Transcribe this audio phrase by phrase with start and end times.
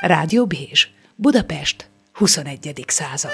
[0.00, 2.84] Rádió Bézs, Budapest, 21.
[2.86, 3.30] század.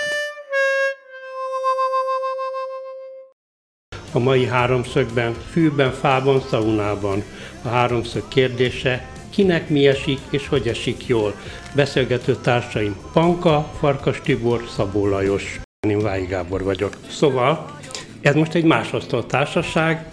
[4.12, 7.22] A mai háromszögben, fűben, fában, szaunában.
[7.62, 11.34] A háromszög kérdése, kinek mi esik és hogy esik jól.
[11.74, 15.60] Beszélgető társaim Panka, Farkas Tibor, Szabó Lajos.
[15.88, 16.96] Én Vályi Gábor vagyok.
[17.10, 17.78] Szóval,
[18.20, 20.04] ez most egy másasztal társaság.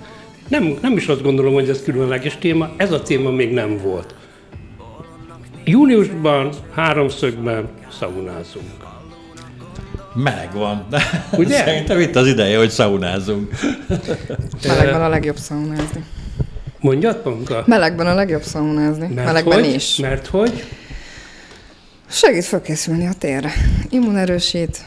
[0.48, 4.16] Nem, nem is azt gondolom, hogy ez különleges téma, ez a téma még nem volt.
[5.66, 8.72] Júniusban háromszögben szaunázunk.
[10.14, 10.88] Meleg van.
[11.32, 11.58] Ugye?
[11.66, 13.52] Szerintem itt az ideje, hogy szaunázunk.
[14.68, 16.04] Melegben a legjobb szaunázni.
[16.80, 17.64] Mondjad, Panka?
[17.66, 19.08] Melegben a legjobb szaunázni.
[19.08, 19.74] Mert Melegben hogy?
[19.74, 19.96] is.
[19.96, 20.64] Mert hogy?
[22.10, 23.52] Segít felkészülni a térre.
[23.90, 24.86] Immunerősít,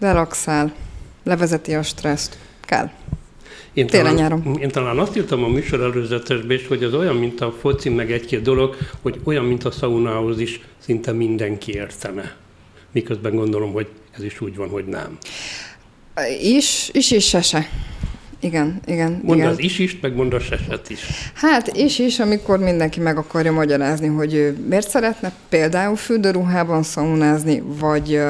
[0.00, 0.72] relaxál,
[1.24, 2.38] levezeti a stresszt.
[2.60, 2.90] Kell.
[3.74, 4.58] Én Télen talán, nyáron.
[4.60, 8.12] én talán azt írtam a műsor előzetesbe is, hogy az olyan, mint a foci, meg
[8.12, 12.36] egy-két dolog, hogy olyan, mint a szaunához is szinte mindenki értene.
[12.92, 15.18] Miközben gondolom, hogy ez is úgy van, hogy nem.
[16.40, 17.68] Is, is, is, se, se.
[18.40, 19.50] Igen, igen, Mondd igen.
[19.50, 21.00] az is is, meg mondd a seset is.
[21.34, 27.62] Hát és is, amikor mindenki meg akarja magyarázni, hogy ő miért szeretne például fürdőruhában szaunázni,
[27.78, 28.20] vagy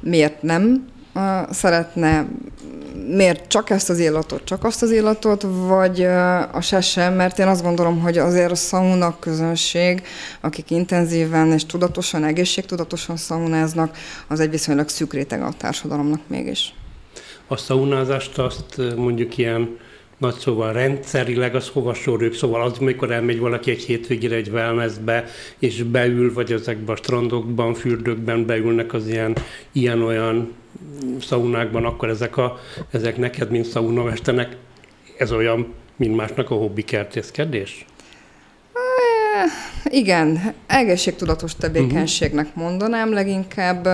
[0.00, 0.86] miért nem
[1.50, 2.26] szeretne,
[3.08, 6.02] miért csak ezt az illatot, csak azt az illatot, vagy
[6.52, 10.02] a se sem, mert én azt gondolom, hogy azért a szauna közönség,
[10.40, 13.96] akik intenzíven és tudatosan, egészségtudatosan szaunáznak,
[14.28, 16.74] az egy viszonylag szűk réteg a társadalomnak mégis.
[17.46, 19.78] A szaunázást azt mondjuk ilyen
[20.18, 25.24] nagy szóval rendszerileg az hova soroljuk, szóval az, amikor elmegy valaki egy hétvégére egy wellnessbe,
[25.58, 29.36] és beül, vagy ezekben a strandokban, fürdőkben beülnek az ilyen,
[29.72, 30.54] ilyen-olyan
[31.20, 32.58] szaunákban, akkor ezek, a,
[32.90, 34.56] ezek neked, mint szaunamesternek,
[35.18, 37.84] ez olyan, mint másnak a hobbi kertészkedés?
[39.84, 43.88] Igen, egészségtudatos tevékenységnek mondanám leginkább.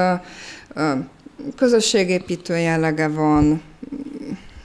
[1.56, 3.62] Közösségépítő jellege van,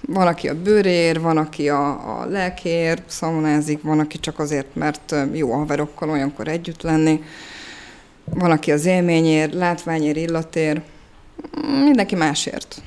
[0.07, 5.15] van, aki a bőrér, van, aki a, a lelkér szaunázik, van, aki csak azért, mert
[5.33, 7.23] jó a haverokkal olyankor együtt lenni,
[8.23, 10.81] van, aki az élményért, látványért, illatér,
[11.83, 12.81] mindenki másért.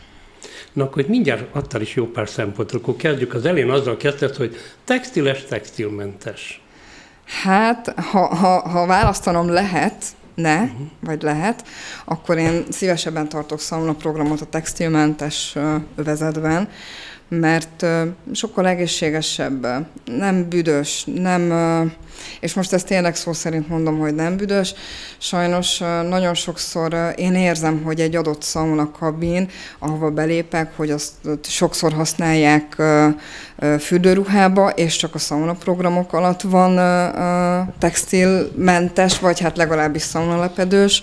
[0.73, 4.57] Na akkor mindjárt adtál is jó pár szempontot, akkor kezdjük az elén azzal kezdett, hogy
[4.85, 6.63] textiles, textilmentes.
[7.43, 10.05] Hát, ha, ha, ha választanom lehet,
[10.35, 10.87] ne, uh-huh.
[11.01, 11.65] vagy lehet,
[12.05, 15.57] akkor én szívesebben tartok szauna programot a textilmentes
[15.97, 16.69] övezetben,
[17.31, 17.87] mert
[18.33, 19.67] sokkal egészségesebb,
[20.05, 21.53] nem büdös, nem,
[22.41, 24.75] és most ezt tényleg szó szerint mondom, hogy nem büdös,
[25.19, 29.49] sajnos nagyon sokszor én érzem, hogy egy adott sauna kabin,
[29.79, 32.83] ahova belépek, hogy azt sokszor használják
[33.79, 36.81] fürdőruhába, és csak a sauna programok alatt van
[37.79, 41.03] textilmentes, vagy hát legalábbis szaunalepedős,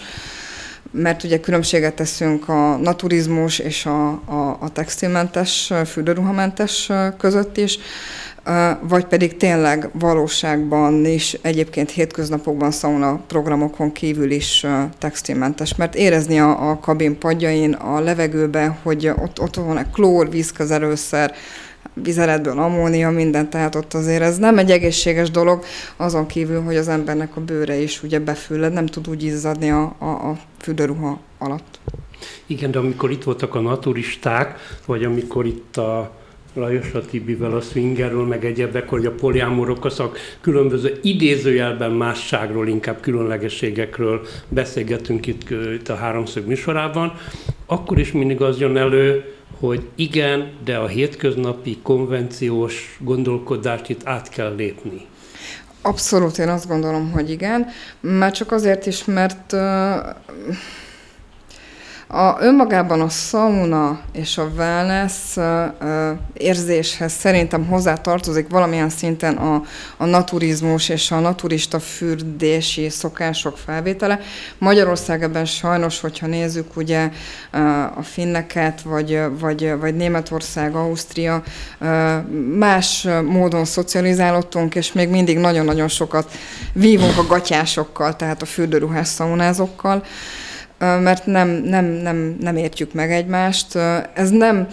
[0.92, 7.80] mert ugye különbséget teszünk a naturizmus és a, a, a textilmentes, fürdőruhamentes között is,
[8.82, 14.66] vagy pedig tényleg valóságban is, egyébként hétköznapokban szauna programokon kívül is
[14.98, 20.30] textilmentes, mert érezni a, a kabin padjain, a levegőbe, hogy ott, ott van egy klór,
[20.30, 21.34] vízközelőszer,
[22.04, 25.64] vizeletből ammónia, minden, tehát ott azért ez nem egy egészséges dolog,
[25.96, 29.96] azon kívül, hogy az embernek a bőre is ugye befülled, nem tud úgy izzadni a,
[30.00, 31.80] a, a fürdőruha alatt.
[32.46, 36.12] Igen, de amikor itt voltak a naturisták, vagy amikor itt a
[36.58, 43.00] Lajos a Tibivel a swingerről, meg egyebek, hogy a poliámorok, azok különböző idézőjelben másságról, inkább
[43.00, 47.14] különlegességekről beszélgetünk itt, itt a háromszög műsorában,
[47.66, 54.30] akkor is mindig az jön elő, hogy igen, de a hétköznapi konvenciós gondolkodást itt át
[54.30, 55.06] kell lépni.
[55.82, 57.68] Abszolút, én azt gondolom, hogy igen.
[58.00, 59.96] Már csak azért is, mert ö,
[62.08, 65.38] a, önmagában a sauna és a wellness
[66.34, 69.64] érzéshez szerintem hozzá tartozik valamilyen szinten a,
[69.98, 74.20] a naturizmus és a naturista fürdési szokások felvétele.
[74.58, 77.10] Magyarország ebben sajnos, hogyha nézzük ugye
[77.96, 81.44] a finneket, vagy, vagy, vagy Németország, Ausztria,
[82.58, 86.32] más módon szocializálódtunk, és még mindig nagyon-nagyon sokat
[86.74, 90.04] vívunk a gatyásokkal, tehát a fürdőruhás szaunázókkal
[90.80, 93.76] mert nem, nem, nem, nem értjük meg egymást.
[94.14, 94.68] Ez nem,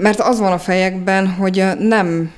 [0.00, 2.32] mert az van a fejekben, hogy nem,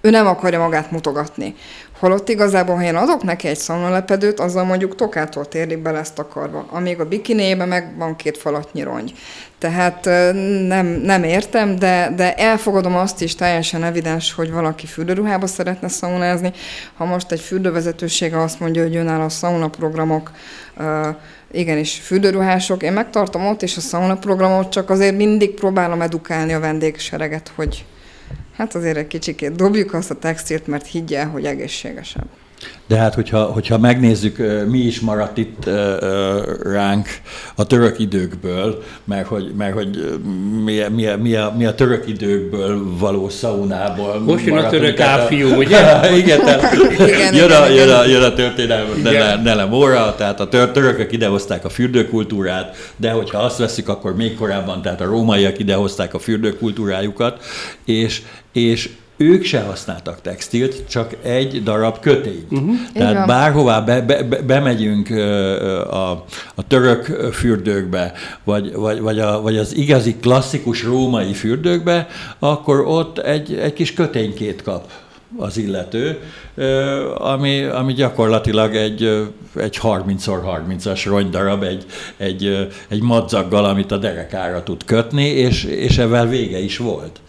[0.00, 1.54] ő nem akarja magát mutogatni.
[1.98, 6.66] Holott igazából, ha én adok neki egy szaunalepedőt, azzal mondjuk tokától térdig be lesz takarva,
[6.70, 9.14] amíg a bikinébe meg van két falatnyi rongy.
[9.58, 10.04] Tehát
[10.66, 16.52] nem, nem értem, de, de elfogadom azt is teljesen evidens, hogy valaki fürdőruhába szeretne szaunázni.
[16.94, 20.30] Ha most egy fürdővezetősége azt mondja, hogy a szaunaprogramok,
[21.58, 27.52] igenis fürdőruhások, én megtartom ott is a szaunaprogramot, csak azért mindig próbálom edukálni a vendégsereget,
[27.54, 27.84] hogy
[28.56, 32.28] hát azért egy kicsikét dobjuk azt a textilt, mert higgye, hogy egészségesebb.
[32.88, 34.36] De hát, hogyha, hogyha megnézzük,
[34.68, 35.70] mi is maradt itt
[36.62, 37.08] ránk
[37.54, 40.18] a török időkből, mert hogy, mert hogy
[40.64, 45.56] mi, mi, mi, a, mi a török időkből való szaunából Most jön a török áfiú,
[45.62, 46.16] ugye?
[46.16, 50.70] igen, tehát igen, jön, a, jön, a, jön a történelem Nelem óra, tehát a tör,
[50.70, 56.14] törökök idehozták a fürdőkultúrát, de hogyha azt veszik, akkor még korábban, tehát a rómaiak idehozták
[56.14, 57.44] a fürdőkultúrájukat,
[57.84, 58.22] és,
[58.52, 62.46] és ők se használtak textilt, csak egy darab kötény.
[62.50, 62.74] Uh-huh.
[62.94, 65.10] Tehát bárhová be, be, be, bemegyünk
[65.90, 66.10] a,
[66.54, 68.12] a török fürdőkbe,
[68.44, 72.08] vagy, vagy, vagy, a, vagy az igazi klasszikus római fürdőkbe,
[72.38, 74.90] akkor ott egy, egy kis köténykét kap
[75.38, 76.18] az illető,
[77.14, 79.02] ami, ami gyakorlatilag egy,
[79.56, 81.84] egy 30x30-as rongydarab, egy,
[82.16, 87.20] egy, egy madzaggal, amit a derekára tud kötni, és, és ebben vége is volt.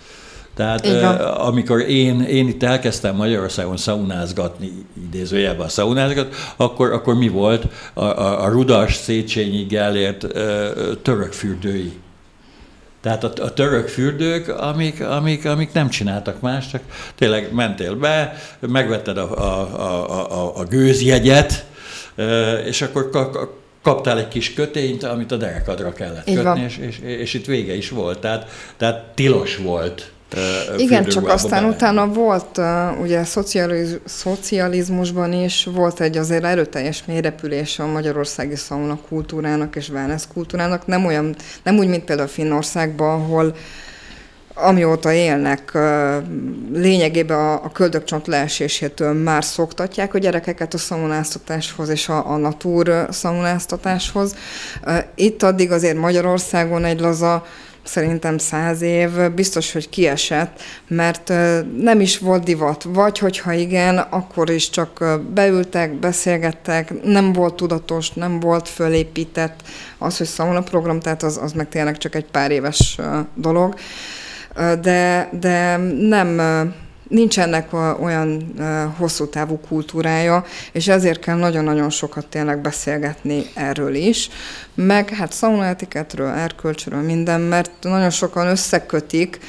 [0.58, 0.86] Tehát
[1.22, 4.72] amikor én, én itt elkezdtem Magyarországon szaunázgatni,
[5.06, 10.28] idézőjelben a szaunázgat, akkor, akkor mi volt a, a, a Rudas Széchenyi Gellért
[11.02, 11.94] török fürdői.
[13.02, 16.82] Tehát a, a török fürdők, amik, amik, amik nem csináltak más, csak
[17.16, 21.66] tényleg mentél be, megvetted a, a, a, a, a gőzjegyet,
[22.66, 23.10] és akkor
[23.82, 27.90] kaptál egy kis kötényt, amit a derekadra kellett kötni, és, és, és itt vége is
[27.90, 28.20] volt.
[28.20, 30.12] Tehát, tehát tilos volt
[30.78, 31.74] igen, csak aztán bele.
[31.74, 32.60] utána volt,
[33.02, 40.24] ugye szocializ, szocializmusban is volt egy azért erőteljes mélyrepülés a magyarországi szauna kultúrának és wellness
[40.34, 43.56] kultúrának, nem olyan, nem úgy, mint például Finnországban, ahol
[44.60, 45.78] amióta élnek,
[46.74, 53.08] lényegében a, a köldökcsont leesésétől már szoktatják a gyerekeket a szaunáztatáshoz és a, a natúr
[53.10, 54.36] szaunáztatáshoz.
[55.16, 57.46] Itt addig azért Magyarországon egy laza
[57.88, 61.28] szerintem száz év biztos, hogy kiesett, mert
[61.78, 62.84] nem is volt divat.
[62.84, 69.62] Vagy hogyha igen, akkor is csak beültek, beszélgettek, nem volt tudatos, nem volt fölépített
[69.98, 73.00] az, hogy szauna program, tehát az, az meg tényleg csak egy pár éves
[73.36, 73.76] dolog.
[74.82, 76.42] De, de nem
[77.08, 78.54] nincs ennek olyan
[78.98, 84.30] hosszú távú kultúrája, és ezért kell nagyon-nagyon sokat tényleg beszélgetni erről is,
[84.76, 89.40] meg hát szaunaetiketről, erkölcsről, minden, mert nagyon sokan összekötik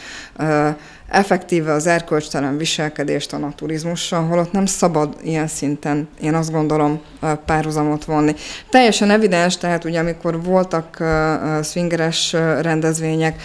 [1.08, 7.00] effektíve az erkölcstelen viselkedést a naturizmussal, holott nem szabad ilyen szinten, én azt gondolom,
[7.46, 8.34] párhuzamot vonni.
[8.70, 11.04] Teljesen evidens, tehát ugye amikor voltak
[11.62, 13.42] swingeres rendezvények,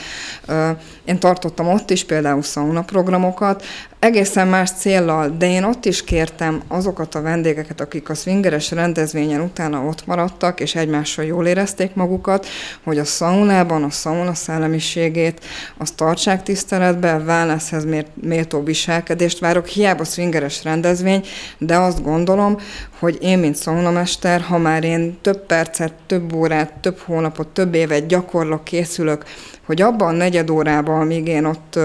[1.05, 3.63] én tartottam ott is például sauna programokat,
[4.03, 9.41] egészen más céllal, de én ott is kértem azokat a vendégeket, akik a swingeres rendezvényen
[9.41, 12.47] utána ott maradtak, és egymással jól érezték magukat,
[12.83, 15.45] hogy a szaunában a szauna szellemiségét,
[15.77, 21.25] azt tartsák tiszteletbe, wellnesshez méltó viselkedést várok, hiába swingeres rendezvény,
[21.57, 22.57] de azt gondolom,
[22.99, 28.07] hogy én, mint szaunamester, ha már én több percet, több órát, több hónapot, több évet
[28.07, 29.23] gyakorlok, készülök,
[29.65, 31.79] hogy abban a negyed órában, amíg én ott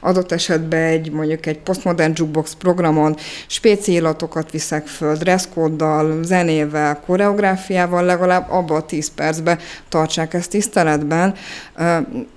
[0.00, 3.16] adott esetben egy mondjuk egy postmodern jukebox programon
[3.46, 11.34] spéci illatokat viszek föl, dresszkóddal, zenével, koreográfiával, legalább abban a 10 percben tartsák ezt tiszteletben.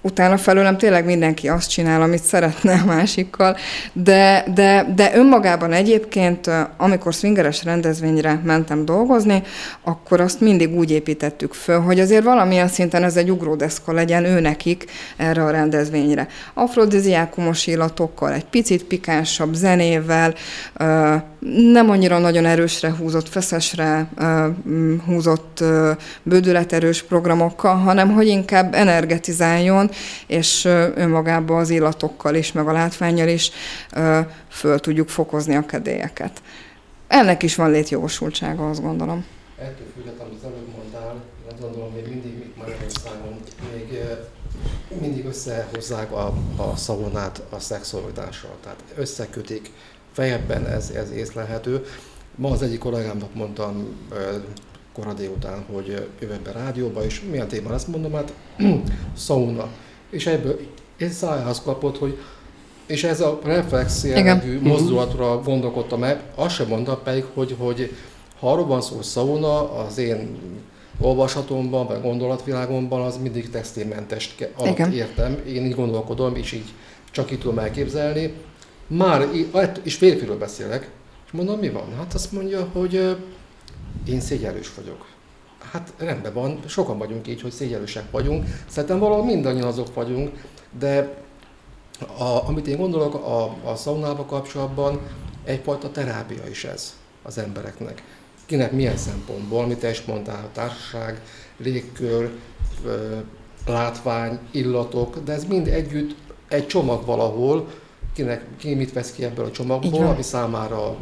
[0.02, 3.58] Utána felőlem tényleg mindenki azt csinál, amit szeretne a másikkal,
[3.94, 9.44] de, de, de önmagában egyébként, amikor swingeres rendezvényre mentem dolgozni,
[9.84, 14.40] akkor azt mindig úgy építettük föl, hogy azért valamilyen szinten ez egy ugródeszka legyen ő
[14.40, 14.86] nekik,
[15.18, 16.28] erre a rendezvényre.
[16.54, 20.34] Afrodiziákumos illatokkal, egy picit pikánsabb zenével,
[21.74, 24.08] nem annyira nagyon erősre húzott, feszesre
[25.06, 25.64] húzott
[26.24, 29.90] bődületerős programokkal, hanem hogy inkább energetizáljon,
[30.28, 30.66] és
[30.96, 33.52] önmagában az illatokkal is, meg a látványjal is
[34.50, 36.42] föl tudjuk fokozni a kedélyeket.
[37.08, 39.26] Ennek is van létjogosultsága, azt gondolom.
[39.60, 41.16] Ettől függetlenül, amit előbb mondtál,
[41.62, 42.31] gondolom, még mindig
[45.02, 49.72] mindig összehozzák a, a szavonát a szexualitással, tehát összekötik,
[50.12, 51.86] fejebben ez, ez észlelhető.
[52.36, 53.88] Ma az egyik kollégámnak mondtam
[54.94, 58.34] kora délután, hogy jövök be rádióba, és milyen téma lesz, mondom, hát
[59.18, 59.68] szauna.
[60.10, 60.60] És ebből
[60.98, 62.18] én szájához kapott, hogy
[62.86, 64.64] És ez a reflex jellegű Igen.
[64.64, 67.96] mozdulatra gondolkodtam meg, azt sem mondtam pedig, hogy, hogy
[68.40, 70.38] ha arról van szó, hogy szauna, az én
[71.02, 74.94] olvasatomban, vagy gondolatvilágomban az mindig textilmentes alatt Igen.
[74.94, 75.42] értem.
[75.48, 76.74] Én így gondolkodom, és így
[77.12, 78.34] csak így tudom elképzelni.
[78.88, 79.28] Már,
[79.84, 80.90] és férfiről beszélek,
[81.26, 81.96] és mondom, mi van?
[81.98, 83.18] Hát azt mondja, hogy
[84.08, 85.06] én szégyelős vagyok.
[85.72, 88.46] Hát rendben van, sokan vagyunk így, hogy szégyelősek vagyunk.
[88.68, 90.44] Szerintem valahol mindannyian azok vagyunk,
[90.80, 91.18] de
[92.18, 95.00] a, amit én gondolok a, a szaunával kapcsolatban,
[95.44, 98.04] egyfajta terápia is ez az embereknek.
[98.52, 101.22] Kinek milyen szempontból, amit te is mondtál, társaság,
[101.58, 102.32] légkör,
[103.66, 106.16] látvány, illatok, de ez mind együtt
[106.48, 107.68] egy csomag valahol,
[108.14, 110.96] kinek, ki mit vesz ki ebből a csomagból, ami számára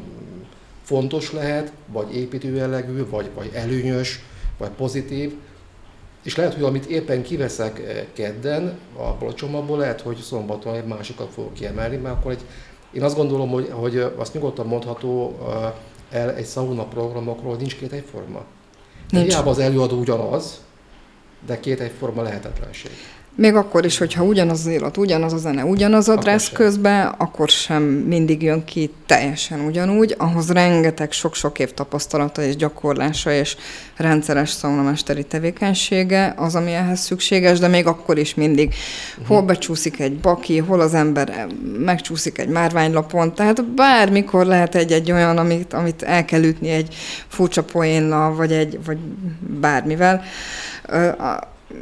[0.84, 4.24] fontos lehet, vagy építő jellegű, vagy, vagy előnyös,
[4.58, 5.34] vagy pozitív,
[6.24, 7.82] és lehet, hogy amit éppen kiveszek
[8.14, 12.42] kedden abból a csomagból, lehet, hogy szombaton egy másikat fogok kiemelni, mert akkor egy,
[12.92, 15.38] én azt gondolom, hogy, hogy azt nyugodtan mondható
[16.12, 18.44] el egy sauna programokról, nincs két egyforma.
[19.10, 19.28] Nincs.
[19.28, 20.62] Hiába az előadó ugyanaz,
[21.46, 22.92] de két egyforma lehetetlenség.
[23.40, 26.54] Még akkor is, hogyha ugyanaz az élet, ugyanaz a zene, ugyanaz a sem.
[26.54, 30.16] közben, akkor sem mindig jön ki teljesen ugyanúgy.
[30.18, 33.56] Ahhoz rengeteg sok-sok év tapasztalata és gyakorlása és
[33.96, 38.74] rendszeres szaunamesteri tevékenysége az, ami ehhez szükséges, de még akkor is mindig
[39.28, 41.48] hol becsúszik egy baki, hol az ember
[41.86, 46.96] megcsúszik egy márványlapon, tehát bármikor lehet egy-egy olyan, amit, amit el kell ütni egy
[47.28, 48.98] furcsa poénnal, vagy, egy, vagy
[49.60, 50.24] bármivel.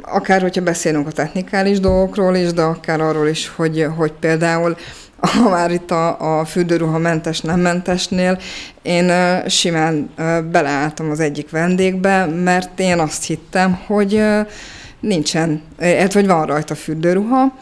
[0.02, 4.76] Akár hogyha beszélünk a technikális dolgokról is, de akár arról is, hogy, hogy például
[5.20, 8.38] ha már itt a, a fürdőruha mentes, nem mentesnél,
[8.82, 9.12] én
[9.48, 10.10] simán
[10.50, 14.22] beleálltam az egyik vendégbe, mert én azt hittem, hogy
[15.00, 17.54] nincsen, hát vagy van rajta fürdőruha,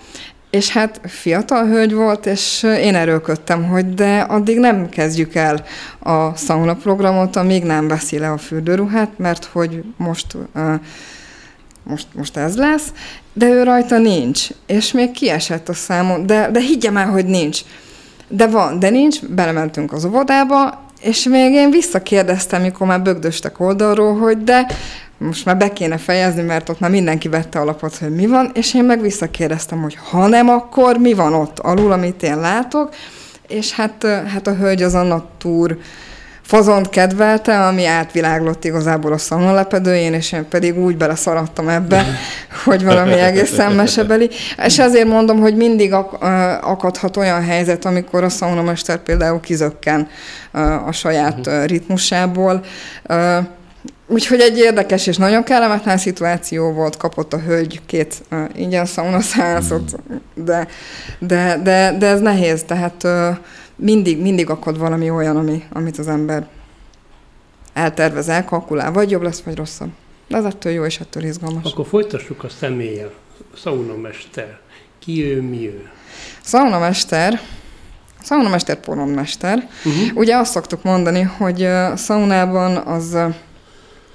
[0.51, 5.65] és hát fiatal hölgy volt, és én erőlködtem, hogy de addig nem kezdjük el
[5.99, 10.75] a sauna programot, amíg nem veszi le a fürdőruhát, mert hogy most ö,
[11.89, 12.93] most, most ez lesz,
[13.33, 17.61] de ő rajta nincs, és még kiesett a számon, de, de higgyem el, hogy nincs.
[18.29, 24.19] De van, de nincs, belementünk az óvodába, és még én visszakérdeztem, mikor már bögdöstek oldalról,
[24.19, 24.67] hogy de
[25.19, 28.75] most már be kéne fejezni, mert ott már mindenki vette alapot, hogy mi van, és
[28.75, 32.95] én meg visszakérdeztem, hogy ha nem, akkor mi van ott alul, amit én látok,
[33.49, 35.79] és hát, hát a hölgy az a túr
[36.47, 42.07] fazont kedvelte, ami átviláglott igazából a szamnalepedőjén, és én pedig úgy beleszaradtam ebbe,
[42.65, 44.31] hogy valami egészen mesebeli.
[44.65, 46.23] És ezért mondom, hogy mindig ak-
[46.63, 50.09] akadhat olyan helyzet, amikor a szaunamester például kizökken
[50.87, 52.65] a saját ö, ritmusából.
[54.09, 59.97] Úgyhogy egy érdekes és nagyon kellemetlen szituáció volt, kapott a hölgy két uh, ingyen szaunaszállásot,
[60.35, 60.69] de,
[61.19, 63.37] de, de, de ez nehéz, tehát uh,
[63.77, 66.49] mindig, mindig akad valami olyan, ami, amit az ember
[67.73, 69.91] eltervez, elkalkulál, vagy jobb lesz, vagy rosszabb.
[70.29, 71.73] De ez ettől jó, és ettől izgalmas.
[71.73, 73.11] Akkor folytassuk a személlyel.
[73.57, 74.59] Szaunamester.
[74.99, 75.91] Ki ő, mi ő?
[76.43, 77.41] Szaunamester,
[78.23, 79.69] szaunamester poronmester.
[79.85, 80.17] Uh-huh.
[80.17, 83.17] Ugye azt szoktuk mondani, hogy uh, szaunában az,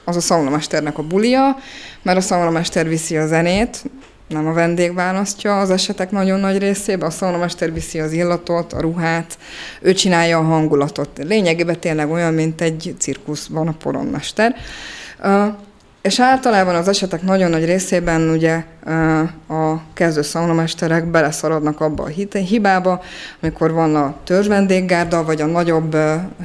[0.04, 1.58] az a szaunamesternek a bulia,
[2.02, 3.84] mert a szaunamester viszi a zenét,
[4.32, 8.82] nem a vendég választja az esetek nagyon nagy részében, a szaunamester viszi az illatot, a
[8.82, 9.38] ruhát,
[9.82, 11.10] ő csinálja a hangulatot.
[11.24, 14.56] Lényegében tényleg olyan, mint egy cirkuszban a poronmester.
[16.02, 18.64] És általában az esetek nagyon nagy részében ugye
[19.48, 23.02] a kezdő szaunamesterek beleszaradnak abba a hibába,
[23.42, 25.98] amikor van a törzsvendéggárda, vagy a nagyobb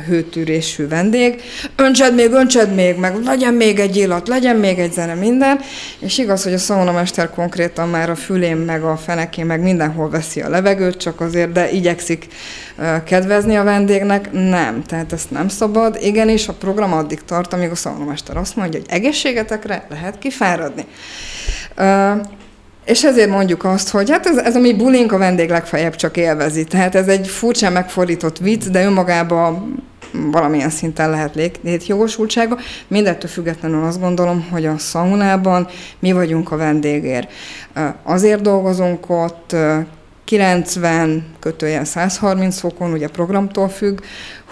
[0.07, 1.43] hőtűrésű vendég,
[1.77, 5.59] öntsed még, öntsed még, meg legyen még egy illat, legyen még egy zene, minden,
[5.99, 10.41] és igaz, hogy a szaunamester konkrétan már a fülén, meg a fenekén, meg mindenhol veszi
[10.41, 12.27] a levegőt, csak azért, de igyekszik
[13.05, 15.99] kedvezni a vendégnek, nem, tehát ezt nem szabad.
[16.01, 20.85] Igenis, a program addig tart, amíg a szaunamester azt mondja, hogy egészségetekre lehet kifáradni.
[22.85, 26.17] És ezért mondjuk azt, hogy hát ez, ez a mi bulink a vendég legfeljebb csak
[26.17, 26.65] élvezi.
[26.65, 29.75] Tehát ez egy furcsán megfordított vicc, de önmagában
[30.31, 32.59] valamilyen szinten lehet lét- létjogosultsága.
[32.89, 35.69] Mindettől függetlenül azt gondolom, hogy a szaunában
[35.99, 37.33] mi vagyunk a vendégért.
[37.75, 39.57] Ö, Azért dolgozunk ott,
[40.27, 44.01] 90 kötőjel 130 fokon, ugye programtól függ,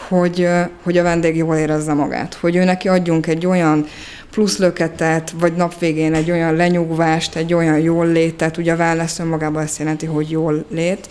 [0.09, 0.49] hogy,
[0.83, 3.87] hogy a vendég jól érezze magát, hogy ő neki adjunk egy olyan
[4.31, 9.19] plusz löketet, vagy nap végén egy olyan lenyugvást, egy olyan jól létet, ugye a wellness
[9.19, 11.09] önmagában ezt jelenti, hogy jól lét,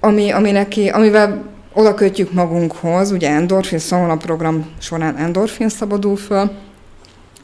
[0.00, 6.16] ami, ami neki, amivel oda kötjük magunkhoz, ugye endorfin, szóval a program során endorfin szabadul
[6.16, 6.50] föl,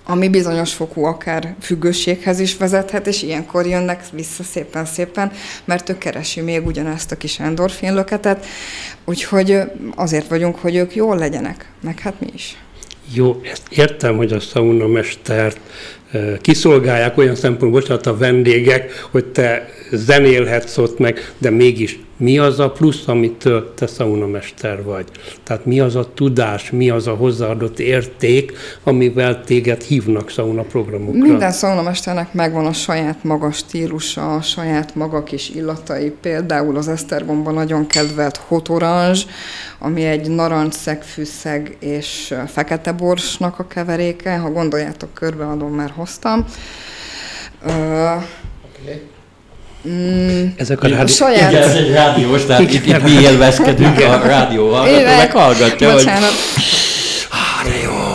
[0.06, 5.32] ami bizonyos fokú akár függőséghez is vezethet, és ilyenkor jönnek vissza szépen-szépen,
[5.64, 8.46] mert ő keresi még ugyanezt a kis endorfinlöketet,
[9.04, 9.58] úgyhogy
[9.94, 12.56] azért vagyunk, hogy ők jól legyenek, meg hát mi is.
[13.12, 15.60] Jó, ezt értem, hogy a saunamestert
[16.40, 22.60] kiszolgálják olyan szempontból, bocsánat, a vendégek, hogy te zenélhetsz ott meg, de mégis mi az
[22.60, 25.06] a plusz, amitől te szaunamester vagy?
[25.42, 28.52] Tehát mi az a tudás, mi az a hozzáadott érték,
[28.82, 31.20] amivel téged hívnak szauna programokra?
[31.20, 36.10] Minden szaunamesternek megvan a saját maga stílusa, a saját maga kis illatai.
[36.20, 39.20] Például az Esztergomban nagyon kedvelt hot orange,
[39.78, 44.36] ami egy narancs-szegfűszeg és fekete borsnak a keveréke.
[44.36, 46.44] Ha gondoljátok, körbeadom, mert hoztam.
[47.66, 49.12] Uh, okay.
[49.88, 51.06] Mm, Ezek a rádió...
[51.06, 51.50] saját...
[51.50, 56.22] Igen, ez egy rádiós, tehát itt, itt mi élvezkedünk a rádióval, akkor meghallgatja, Bocsánat.
[56.22, 56.64] hogy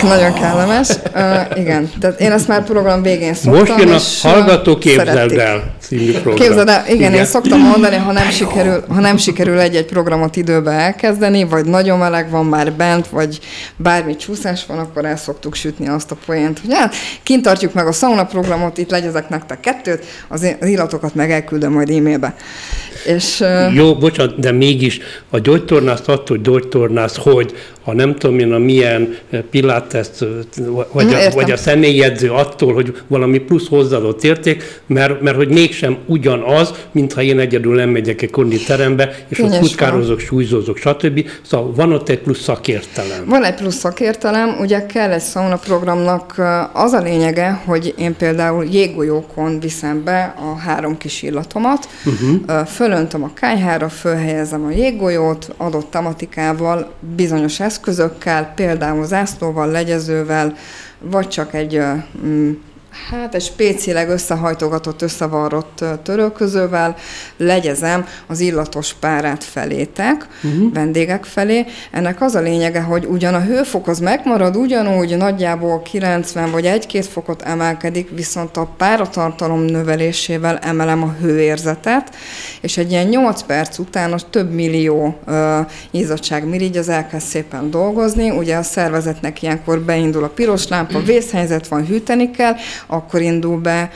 [0.09, 0.87] nagyon kellemes.
[1.15, 3.59] Uh, igen, tehát én ezt már program végén szoktam.
[3.59, 6.35] Most jön a Hallgató képzeld el című program.
[6.35, 10.35] Képzeld el, igen, igen, én szoktam mondani, ha nem, sikerül, ha nem sikerül egy-egy programot
[10.35, 13.39] időbe elkezdeni, vagy nagyon meleg van már bent, vagy
[13.75, 17.87] bármi csúszás van, akkor el szoktuk sütni azt a poént, hogy hát kint tartjuk meg
[17.87, 22.35] a sauna programot, itt legyezek nektek kettőt, az, az illatokat meg elküldöm majd e-mailbe.
[23.05, 23.43] És.
[23.73, 27.53] Jó, bocsánat, de mégis a gyógytornász attól, hogy gyógytornász, hogy
[27.83, 29.17] a nem tudom én a milyen
[29.49, 30.07] pilates,
[30.91, 35.97] vagy a, vagy a személyjegyző attól, hogy valami plusz hozzáadott érték, mert, mert hogy mégsem
[36.05, 41.25] ugyanaz, mintha én egyedül nem megyek egy konditerembe, és Kényes ott futkározok, súlyzózok, stb.
[41.41, 43.25] Szóval van ott egy plusz szakértelem.
[43.25, 46.41] Van egy plusz szakértelem, ugye kell egy sauna programnak
[46.73, 52.65] az a lényege, hogy én például jéggolyókon viszem be a három kis illatomat, uh-huh.
[52.65, 60.55] fölöntöm a kájhára, fölhelyezem a jéggolyót, adott tematikával, bizonyos eszközökkel, például zászlóval, legyezővel,
[60.99, 61.81] vagy csak egy
[62.25, 62.51] mm,
[63.09, 66.95] hát egy spécileg összehajtogatott, összevarrott törölközővel
[67.37, 70.73] legyezem az illatos párát felétek, uh-huh.
[70.73, 71.65] vendégek felé.
[71.91, 77.05] Ennek az a lényege, hogy ugyan a hőfok az megmarad, ugyanúgy nagyjából 90 vagy 1-2
[77.11, 82.15] fokot emelkedik, viszont a páratartalom növelésével emelem a hőérzetet,
[82.61, 88.29] és egy ilyen 8 perc után a több millió uh, mirigy az elkezd szépen dolgozni,
[88.29, 92.55] ugye a szervezetnek ilyenkor beindul a piros lámpa, vészhelyzet van, hűteni kell,
[92.87, 93.91] akkor indul be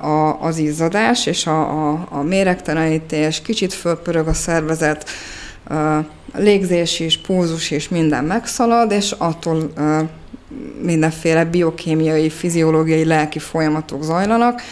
[0.00, 5.10] a, az izzadás és a, a, a méregtelenítés, kicsit fölpörög a szervezet,
[6.34, 9.72] légzés is, pulzus is, minden megszalad, és attól
[10.82, 14.62] mindenféle biokémiai, fiziológiai, lelki folyamatok zajlanak,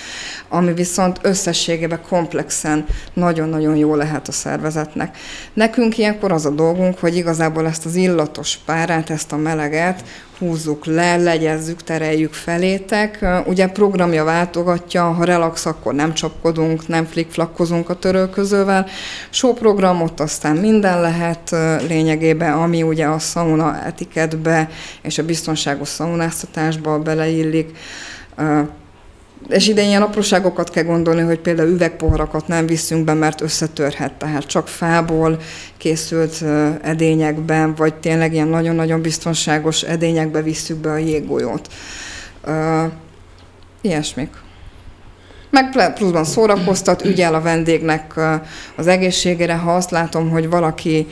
[0.48, 5.16] ami viszont összességében komplexen nagyon-nagyon jó lehet a szervezetnek.
[5.52, 10.04] Nekünk ilyenkor az a dolgunk, hogy igazából ezt az illatos párát, ezt a meleget
[10.38, 13.26] húzzuk le, legyezzük, tereljük felétek.
[13.46, 18.86] Ugye programja váltogatja, ha relax, akkor nem csapkodunk, nem flikflakkozunk a törölközővel.
[19.30, 21.50] Show programot aztán minden lehet
[21.88, 24.70] lényegében, ami ugye a sauna etiketbe
[25.02, 27.76] és a biztonságos szaunáztatásba beleillik
[29.48, 34.46] és ide ilyen apróságokat kell gondolni, hogy például üvegpoharakat nem viszünk be, mert összetörhet, tehát
[34.46, 35.40] csak fából
[35.76, 36.42] készült
[36.82, 41.68] edényekben, vagy tényleg ilyen nagyon-nagyon biztonságos edényekbe visszük be a jéggolyót.
[43.80, 44.30] Ilyesmik.
[45.50, 48.14] Meg pluszban szórakoztat, ügyel a vendégnek
[48.76, 51.06] az egészségére, ha azt látom, hogy valaki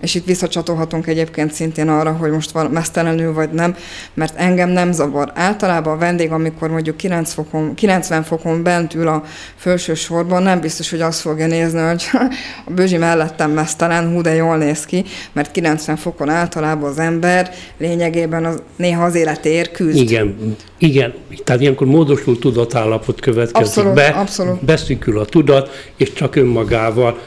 [0.00, 3.76] és itt visszacsatolhatunk egyébként szintén arra, hogy most van mesztelenül vagy nem,
[4.14, 5.32] mert engem nem zavar.
[5.34, 9.24] Általában a vendég, amikor mondjuk 9 fokon, 90 fokon bent ül a
[9.56, 12.04] felső sorban, nem biztos, hogy azt fogja nézni, hogy
[12.66, 17.50] a bőzsi mellettem mesztelen, hú, de jól néz ki, mert 90 fokon általában az ember
[17.78, 19.96] lényegében az, néha az életéért küzd.
[19.96, 21.14] Igen, igen,
[21.44, 24.64] tehát ilyenkor módosult tudatállapot következik abszolút, be, abszolút.
[24.64, 27.18] beszűkül a tudat, és csak önmagával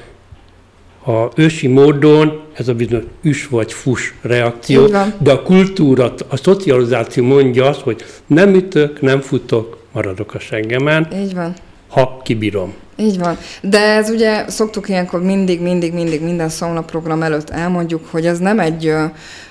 [1.06, 4.88] a ősi módon ez a bizonyos üs vagy fus reakció,
[5.18, 11.08] de a kultúra, a szocializáció mondja azt, hogy nem ütök, nem futok, maradok a sengemen.
[11.16, 11.54] Így van.
[11.88, 12.74] Ha kibírom.
[12.98, 13.38] Így van.
[13.62, 18.40] De ez ugye szoktuk ilyenkor mindig, mindig, mindig minden szauna program előtt elmondjuk, hogy ez
[18.40, 19.06] nem egy ö,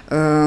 [0.08, 0.46] ö,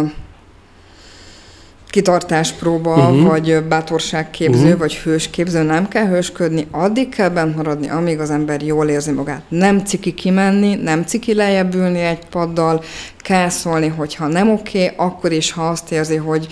[1.94, 3.28] kitartáspróba, uh-huh.
[3.28, 4.80] vagy bátorságképző, uh-huh.
[4.80, 9.42] vagy hősképző, nem kell hősködni, addig kell bent maradni, amíg az ember jól érzi magát.
[9.48, 12.84] Nem ciki kimenni, nem ciki lejjebb ülni egy paddal,
[13.24, 16.48] kell szólni, hogyha nem oké, okay, akkor is, ha azt érzi, hogy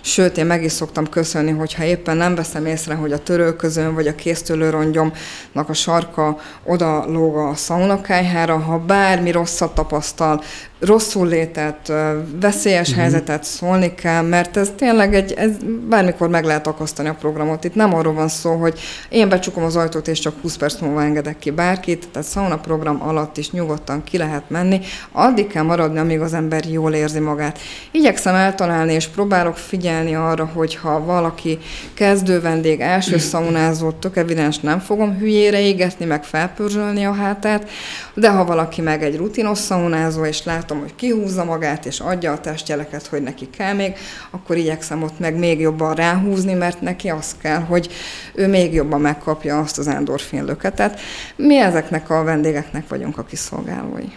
[0.00, 4.06] sőt, én meg is szoktam köszönni, hogyha éppen nem veszem észre, hogy a törölközőn vagy
[4.06, 10.42] a késztőlőrongyomnak a sarka oda lóg a szaunakájhára, ha bármi rosszat tapasztal,
[10.80, 11.92] rosszul létett,
[12.40, 13.02] veszélyes uh-huh.
[13.02, 15.50] helyzetet szólni kell, mert ez tényleg egy, ez
[15.88, 17.64] bármikor meg lehet akasztani a programot.
[17.64, 21.02] Itt nem arról van szó, hogy én becsukom az ajtót, és csak 20 perc múlva
[21.02, 24.80] engedek ki bárkit, tehát sauna program alatt is nyugodtan ki lehet menni.
[25.12, 27.58] Addig kell maradni, amíg az ember jól érzi magát.
[27.90, 31.58] Igyekszem eltalálni, és próbálok figyelni arra, hogy ha valaki
[31.94, 37.68] kezdő vendég, első szaunázó, tök evidens nem fogom hülyére égetni, meg felpörzsölni a hátát,
[38.14, 42.40] de ha valaki meg egy rutinos szaunázó, és látom, hogy kihúzza magát, és adja a
[42.40, 43.94] testjeleket, hogy neki kell még,
[44.30, 47.88] akkor igyekszem ott meg még jobban ráhúzni, mert neki az kell, hogy
[48.34, 51.00] ő még jobban megkapja azt az endorfin löketet.
[51.36, 54.08] Mi ezeknek a vendégeknek vagyunk a kiszolgálói.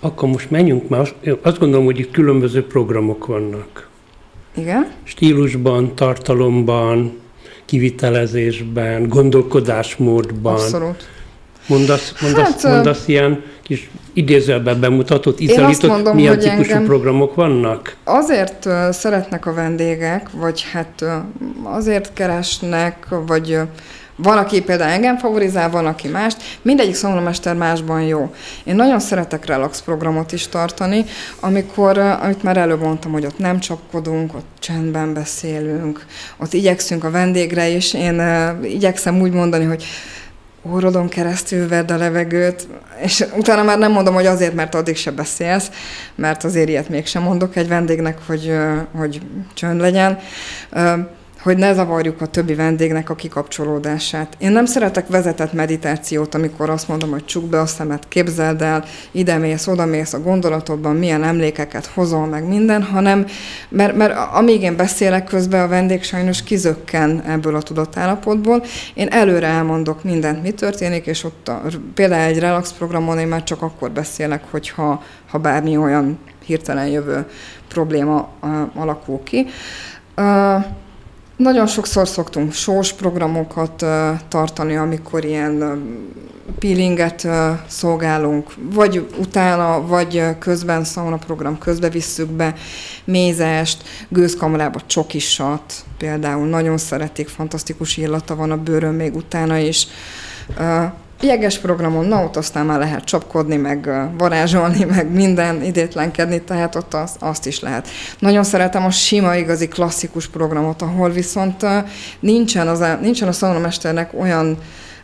[0.00, 1.08] Akkor most menjünk már.
[1.42, 3.88] Azt gondolom, hogy itt különböző programok vannak.
[4.56, 4.90] Igen?
[5.02, 7.18] Stílusban, tartalomban,
[7.64, 10.54] kivitelezésben, gondolkodásmódban.
[10.54, 11.08] Abszolút.
[11.66, 17.96] Mondasz, mondasz, hát, mondasz ilyen kis idézőben bemutatott, iszalított, milyen típusú programok vannak?
[18.04, 21.04] Azért szeretnek a vendégek, vagy hát
[21.62, 23.58] azért keresnek, vagy
[24.22, 26.36] van, aki például engem favorizál, van, aki mást.
[26.62, 28.34] Mindegyik szomlomester másban jó.
[28.64, 31.04] Én nagyon szeretek relax programot is tartani,
[31.40, 36.06] amikor, amit már előbb mondtam, hogy ott nem csapkodunk, ott csendben beszélünk,
[36.36, 39.84] ott igyekszünk a vendégre, és én uh, igyekszem úgy mondani, hogy
[40.62, 42.66] orrodon keresztül vedd a levegőt,
[43.02, 45.70] és utána már nem mondom, hogy azért, mert addig se beszélsz,
[46.14, 48.52] mert azért ilyet mégsem mondok egy vendégnek, hogy,
[48.92, 49.20] hogy
[49.54, 50.18] csönd legyen
[51.42, 54.36] hogy ne zavarjuk a többi vendégnek a kikapcsolódását.
[54.38, 58.84] Én nem szeretek vezetett meditációt, amikor azt mondom, hogy csuk be a szemet, képzeld el,
[59.10, 63.26] ide mész, oda mész a gondolatodban, milyen emlékeket hozol meg minden, hanem,
[63.68, 68.64] mert, mert amíg én beszélek közben, a vendég sajnos kizökken ebből a tudatállapotból.
[68.94, 71.62] Én előre elmondok mindent, mi történik, és ott a,
[71.94, 77.26] például egy relax programon én már csak akkor beszélek, hogyha ha bármi olyan hirtelen jövő
[77.68, 79.46] probléma uh, alakul ki.
[80.16, 80.64] Uh,
[81.40, 83.84] nagyon sokszor szoktunk sós programokat
[84.28, 85.82] tartani, amikor ilyen
[86.58, 87.26] peelinget
[87.66, 92.54] szolgálunk, vagy utána, vagy közben sauna program közbe visszük be
[93.04, 99.86] mézest, gőzkamrába csokisat, például nagyon szeretik, fantasztikus illata van a bőrön még utána is.
[101.22, 106.94] Jeges programon, na ott aztán már lehet csapkodni, meg varázsolni, meg minden, idétlenkedni, tehát ott
[106.94, 107.88] az, azt is lehet.
[108.18, 111.66] Nagyon szeretem a sima, igazi, klasszikus programot, ahol viszont
[112.20, 114.58] nincsen, az, nincsen a szaunamesternek olyan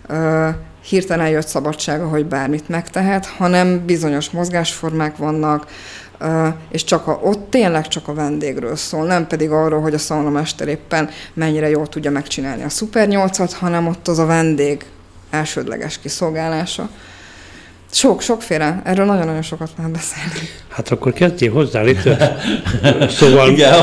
[0.09, 0.48] uh,
[0.88, 5.66] hirtelen jött szabadsága, hogy bármit megtehet, hanem bizonyos mozgásformák vannak,
[6.70, 10.68] és csak a, ott tényleg csak a vendégről szól, nem pedig arról, hogy a szaunamester
[10.68, 14.85] éppen mennyire jól tudja megcsinálni a Super 8-at, hanem ott az a vendég
[15.31, 16.89] elsődleges kiszolgálása.
[17.91, 18.81] Sok, sokféle.
[18.85, 20.49] Erről nagyon-nagyon sokat lehet beszélni.
[20.69, 22.37] Hát akkor kezdjél hozzá, Little.
[23.09, 23.75] Szóval, igen,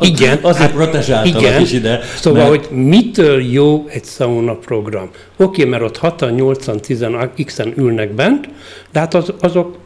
[0.00, 2.00] igen azért hát, igen, is ide.
[2.20, 2.66] Szóval, mert...
[2.66, 5.10] hogy mitől jó egy sauna program?
[5.36, 7.06] Oké, mert ott 6 8 10
[7.44, 8.48] x-en ülnek bent,
[8.92, 9.78] de hát az, azok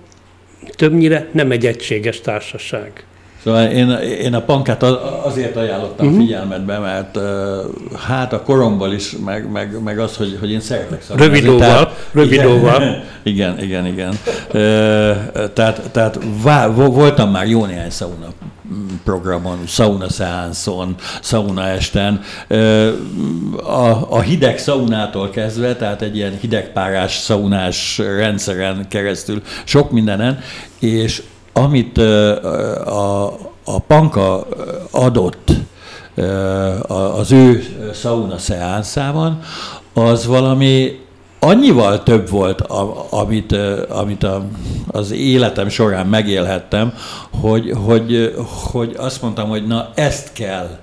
[0.76, 3.04] többnyire nem egy egységes társaság.
[3.44, 4.82] Szóval én, én a pankát
[5.22, 6.20] azért ajánlottam uh-huh.
[6.22, 7.18] figyelmetbe, mert
[8.06, 11.34] hát a koromból is, meg, meg, meg az, hogy, hogy én szeretek szakmázni.
[11.34, 12.82] Rövidóval, rövidóval.
[13.22, 14.18] Igen, igen, igen.
[15.52, 18.26] Tehát, tehát vá, voltam már jó néhány szauna
[19.04, 22.20] programon, sauna szeánszon, sauna esten.
[23.56, 30.38] A, a hideg szaunától kezdve, tehát egy ilyen hidegpárás szaunás rendszeren keresztül sok mindenen,
[30.78, 31.22] és
[31.52, 33.26] amit a,
[33.64, 34.46] a Panka
[34.90, 35.52] adott
[36.86, 37.62] az ő
[37.94, 39.40] sauna szeánszában,
[39.92, 41.00] az valami
[41.38, 42.60] annyival több volt,
[43.10, 43.56] amit,
[43.88, 44.26] amit
[44.86, 46.94] az életem során megélhettem,
[47.40, 48.34] hogy, hogy,
[48.72, 50.78] hogy azt mondtam, hogy na ezt kell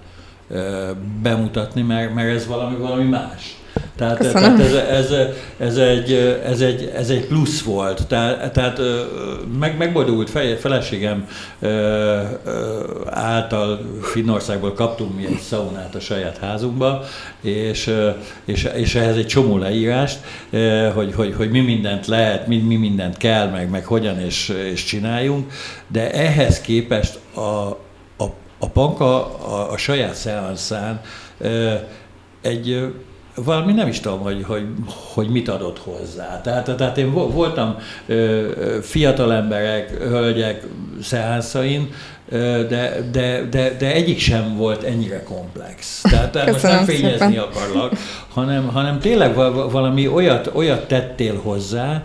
[1.21, 3.56] bemutatni, mert, mert ez valami, valami más.
[3.97, 5.11] Tehát, tehát ez, ez,
[5.57, 8.07] ez, egy, ez, egy, ez egy plusz volt.
[8.07, 8.79] Tehát, tehát
[9.59, 10.29] meg, megboldogult
[10.59, 11.27] feleségem
[13.05, 17.03] által Finnországból kaptunk mi egy szaunát a saját házunkba,
[17.41, 17.93] és,
[18.45, 20.19] és, és ehhez egy csomó leírást,
[20.93, 24.83] hogy, hogy, hogy mi mindent lehet, mi, mi mindent kell, meg, meg hogyan és, és
[24.83, 25.51] csináljunk,
[25.87, 27.39] de ehhez képest a,
[28.17, 28.25] a,
[28.59, 31.01] a panka a, a saját szeanszán
[32.41, 32.93] egy
[33.43, 34.65] valami nem is tudom, hogy, hogy,
[35.13, 36.41] hogy mit adott hozzá.
[36.41, 37.77] Tehát, tehát én voltam
[38.81, 40.67] fiatal emberek, hölgyek
[41.01, 41.89] szeánszain,
[42.29, 46.01] de, de, de, de egyik sem volt ennyire komplex.
[46.01, 47.37] Tehát, tehát most nem fényezni szépen.
[47.37, 47.91] akarlak,
[48.33, 49.35] hanem, hanem tényleg
[49.71, 52.03] valami olyat, olyat tettél hozzá,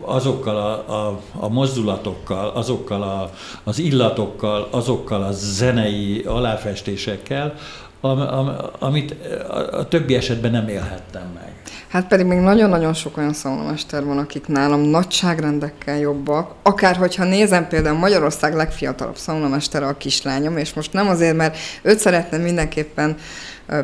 [0.00, 3.30] azokkal a, a, a mozdulatokkal, azokkal a,
[3.64, 7.54] az illatokkal, azokkal a zenei aláfestésekkel,
[8.00, 9.14] am, am, amit
[9.48, 11.52] a, a többi esetben nem élhettem meg.
[11.88, 16.54] Hát pedig még nagyon-nagyon sok olyan szaunamester van, akik nálam nagyságrendekkel jobbak.
[16.62, 21.98] Akár hogyha nézem például Magyarország legfiatalabb szaunamestere a kislányom, és most nem azért, mert őt
[21.98, 23.16] szeretném mindenképpen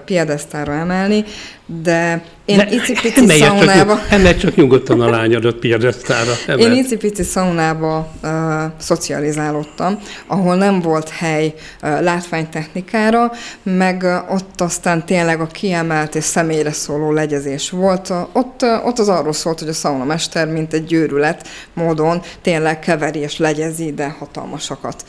[0.05, 1.25] piedesztára emelni,
[1.67, 3.95] de én ne, icipici szaunába...
[3.95, 6.33] Csak, emelj csak nyugodtan a lányodat piedesztára.
[6.57, 8.31] Én icipici szaunába uh,
[8.79, 16.25] szocializálódtam, ahol nem volt hely uh, látványtechnikára, meg uh, ott aztán tényleg a kiemelt és
[16.25, 18.09] személyre szóló legyezés volt.
[18.09, 22.79] Uh, ott, uh, ott az arról szólt, hogy a szaunamester, mint egy győrület módon tényleg
[22.79, 25.05] keveri és legyezi, de hatalmasakat.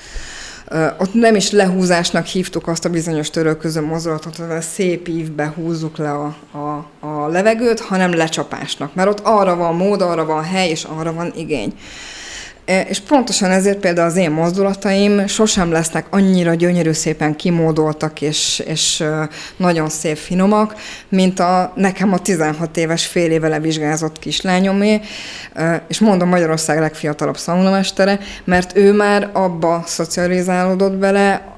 [0.98, 6.12] Ott nem is lehúzásnak hívtuk azt a bizonyos törölköző mozdulatot, hogy szép ívbe húzzuk le
[6.12, 8.96] a, a, a levegőt, hanem lecsapásnak.
[8.96, 11.74] Mert ott arra van mód, arra van hely, és arra van igény.
[12.66, 18.64] E, és pontosan ezért például az én mozdulataim sosem lesznek annyira gyönyörű szépen kimódoltak és,
[18.68, 19.04] és
[19.58, 20.76] nagyon szép finomak,
[21.10, 25.02] mint a nekem a 16 éves fél éve levizsgázott kislányomé,
[25.88, 31.54] és mondom Magyarország legfiatalabb szaunamestere, mert ő már abba szocializálódott bele,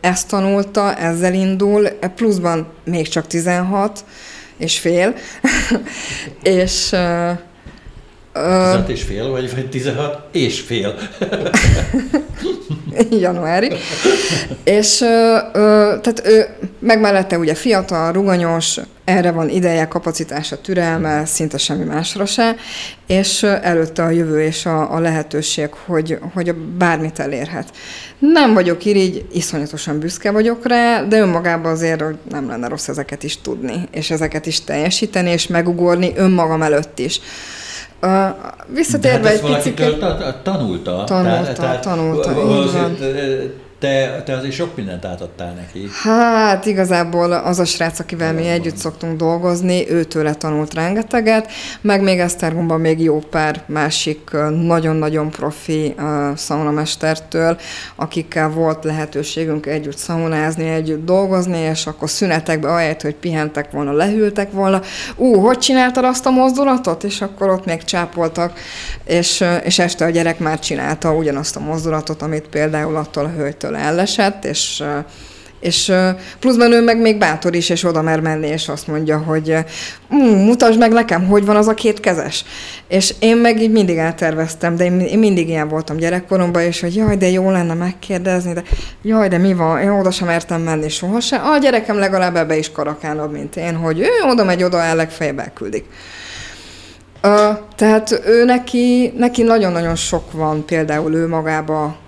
[0.00, 4.04] ezt tanulta, ezzel indul, e, pluszban még csak 16
[4.56, 5.14] és fél,
[6.42, 6.94] és
[8.32, 10.94] 16 és fél, vagy, vagy 16 és fél?
[13.10, 13.72] Januári.
[14.64, 16.46] és ö, ö, tehát ő
[16.78, 22.56] meg mellette ugye fiatal, ruganyos, erre van ideje, kapacitása, türelme, szinte semmi másra se,
[23.06, 27.68] és előtte a jövő és a, a lehetőség, hogy, hogy bármit elérhet.
[28.18, 33.22] Nem vagyok irigy, iszonyatosan büszke vagyok rá, de önmagában azért hogy nem lenne rossz ezeket
[33.22, 37.20] is tudni, és ezeket is teljesíteni, és megugorni önmagam előtt is.
[38.02, 38.28] Uh,
[38.66, 39.74] visszatérve hát egy picit...
[40.42, 41.04] tanulta?
[41.04, 43.50] Tanulta, tehát, tanulta, tehát,
[43.82, 45.88] te, te azért sok mindent átadtál neki.
[46.02, 52.18] Hát igazából az a srác, akivel mi együtt szoktunk dolgozni, őtőle tanult rengeteget, meg még
[52.18, 54.30] Esztergomban még jó pár másik
[54.62, 57.58] nagyon-nagyon profi uh, szaunamestertől,
[57.96, 64.52] akikkel volt lehetőségünk együtt szaunázni, együtt dolgozni, és akkor szünetekbe ahelyett, hogy pihentek volna, lehűltek
[64.52, 64.80] volna,
[65.16, 67.04] ú, hogy csináltad azt a mozdulatot?
[67.04, 68.58] És akkor ott még csápoltak,
[69.04, 73.71] és, és este a gyerek már csinálta ugyanazt a mozdulatot, amit például attól a hölgytől
[73.72, 74.82] ettől ellesett, és
[75.60, 75.92] és
[76.38, 79.56] pluszban ő meg még bátor is, és oda mer menni, és azt mondja, hogy
[80.46, 82.44] mutasd meg nekem, hogy van az a két kezes.
[82.88, 87.16] És én meg így mindig elterveztem, de én mindig ilyen voltam gyerekkoromban, és hogy jaj,
[87.16, 88.62] de jó lenne megkérdezni, de
[89.02, 91.44] jaj, de mi van, én oda sem mertem menni sohasem.
[91.44, 95.38] A gyerekem legalább ebbe is karakánabb, mint én, hogy ő oda megy, oda el legfeljebb
[95.38, 95.84] elküldik.
[97.24, 102.01] Uh, tehát ő neki, neki nagyon-nagyon sok van például ő magába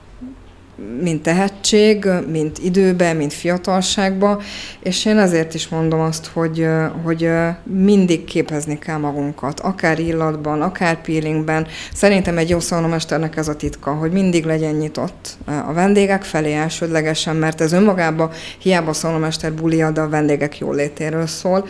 [1.02, 4.42] mint tehetség, mint időbe, mint fiatalságba,
[4.82, 6.66] és én ezért is mondom azt, hogy,
[7.02, 7.30] hogy
[7.62, 11.66] mindig képezni kell magunkat, akár illatban, akár peelingben.
[11.92, 17.36] Szerintem egy jó szaunamesternek ez a titka, hogy mindig legyen nyitott a vendégek felé elsődlegesen,
[17.36, 21.66] mert ez önmagában hiába a szaunamester bulia, de a vendégek jólétéről szól,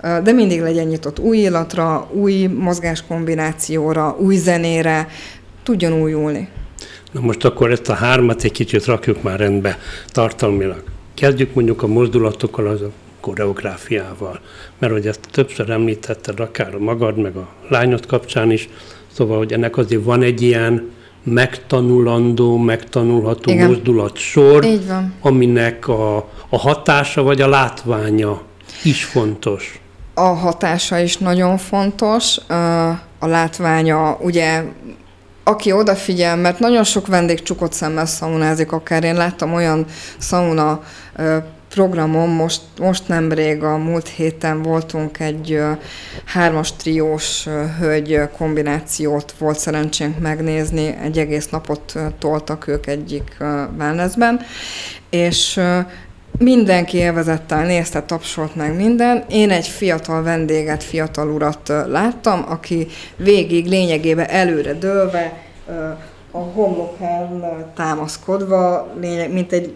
[0.00, 5.08] de mindig legyen nyitott új illatra, új mozgáskombinációra, új zenére,
[5.62, 6.48] tudjon újulni.
[7.16, 9.78] Na most akkor ezt a hármat egy kicsit rakjuk már rendbe
[10.12, 10.82] tartalmilag.
[11.14, 14.40] Kezdjük mondjuk a mozdulatokkal, az a koreográfiával.
[14.78, 18.68] Mert hogy ezt többször említetted, akár magad, meg a lányod kapcsán is,
[19.12, 20.90] szóval, hogy ennek azért van egy ilyen
[21.22, 23.66] megtanulandó, megtanulható Igen.
[23.66, 24.66] mozdulatsor,
[25.20, 26.16] aminek a,
[26.48, 28.40] a hatása vagy a látványa
[28.84, 29.80] is fontos.
[30.14, 32.38] A hatása is nagyon fontos,
[33.18, 34.62] a látványa, ugye
[35.48, 39.04] aki odafigyel, mert nagyon sok vendég csukott szemmel szaunázik, akár.
[39.04, 39.86] Én láttam olyan
[40.18, 40.82] szauna
[41.68, 45.60] programon, most, most nemrég a múlt héten voltunk egy
[46.24, 53.36] hármas triós hölgy kombinációt, volt szerencsénk megnézni, egy egész napot toltak ők egyik
[53.78, 54.40] wellnessben,
[55.10, 55.60] és
[56.38, 59.24] mindenki élvezettel nézte, tapsolt meg minden.
[59.28, 65.44] Én egy fiatal vendéget, fiatal urat láttam, aki végig lényegében előre dőlve,
[66.30, 67.44] a homlokán
[67.74, 69.72] támaszkodva, lényeg, mint egy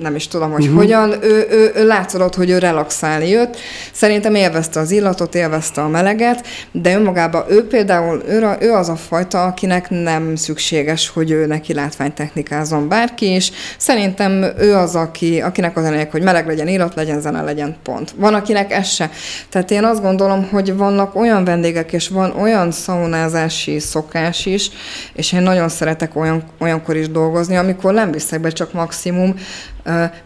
[0.00, 0.76] nem is tudom, hogy uh-huh.
[0.76, 3.56] hogyan, ő, ő, ő látszódott, hogy ő relaxálni jött.
[3.92, 8.96] Szerintem élvezte az illatot, élvezte a meleget, de önmagában ő például, ő, ő az a
[8.96, 13.52] fajta, akinek nem szükséges, hogy ő neki látványtechnikázon bárki is.
[13.78, 18.14] Szerintem ő az, aki, akinek az elég, hogy meleg legyen, illat legyen, zene legyen, pont.
[18.16, 19.10] Van, akinek ez se.
[19.48, 24.70] Tehát én azt gondolom, hogy vannak olyan vendégek, és van olyan szaunázási szokás is,
[25.12, 29.34] és én nagyon szeretek olyan, olyankor is dolgozni, amikor nem viszek be csak maximum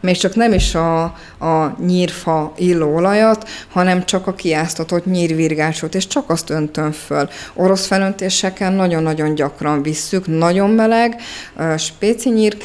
[0.00, 1.03] még csak nem is a,
[1.38, 7.29] a nyírfa illóolajat, hanem csak a kiáztatott nyírvirgásot, és csak azt öntöm föl.
[7.55, 11.20] Orosz felöntéseken nagyon-nagyon gyakran visszük, nagyon meleg,
[11.76, 12.57] spéci nyír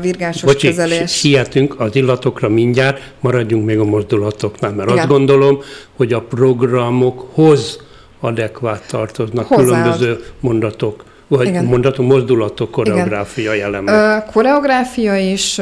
[0.00, 1.12] virgásos Bocsi, kezelés.
[1.12, 4.98] sietünk az illatokra mindjárt, maradjunk még a mozdulatoknál, mert Igen.
[5.00, 5.58] azt gondolom,
[5.96, 7.78] hogy a programokhoz
[8.20, 9.66] adekvát tartoznak Hozzáad.
[9.66, 11.64] különböző mondatok vagy Igen.
[11.64, 14.26] mondatom, mozdulatok, koreográfia elemek.
[14.26, 15.60] Koreográfia is,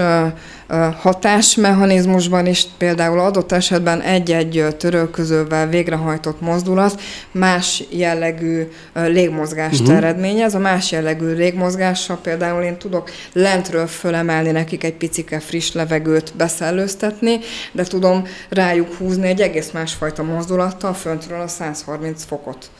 [1.01, 7.01] hatásmechanizmusban is például adott esetben egy-egy törölközővel végrehajtott mozdulat
[7.33, 9.97] más jellegű légmozgást uh-huh.
[9.97, 10.55] eredményez.
[10.55, 17.39] A más jellegű légmozgással például én tudok lentről fölemelni nekik egy picike friss levegőt beszellőztetni,
[17.73, 22.71] de tudom rájuk húzni egy egész másfajta mozdulattal föntről a 130 fokot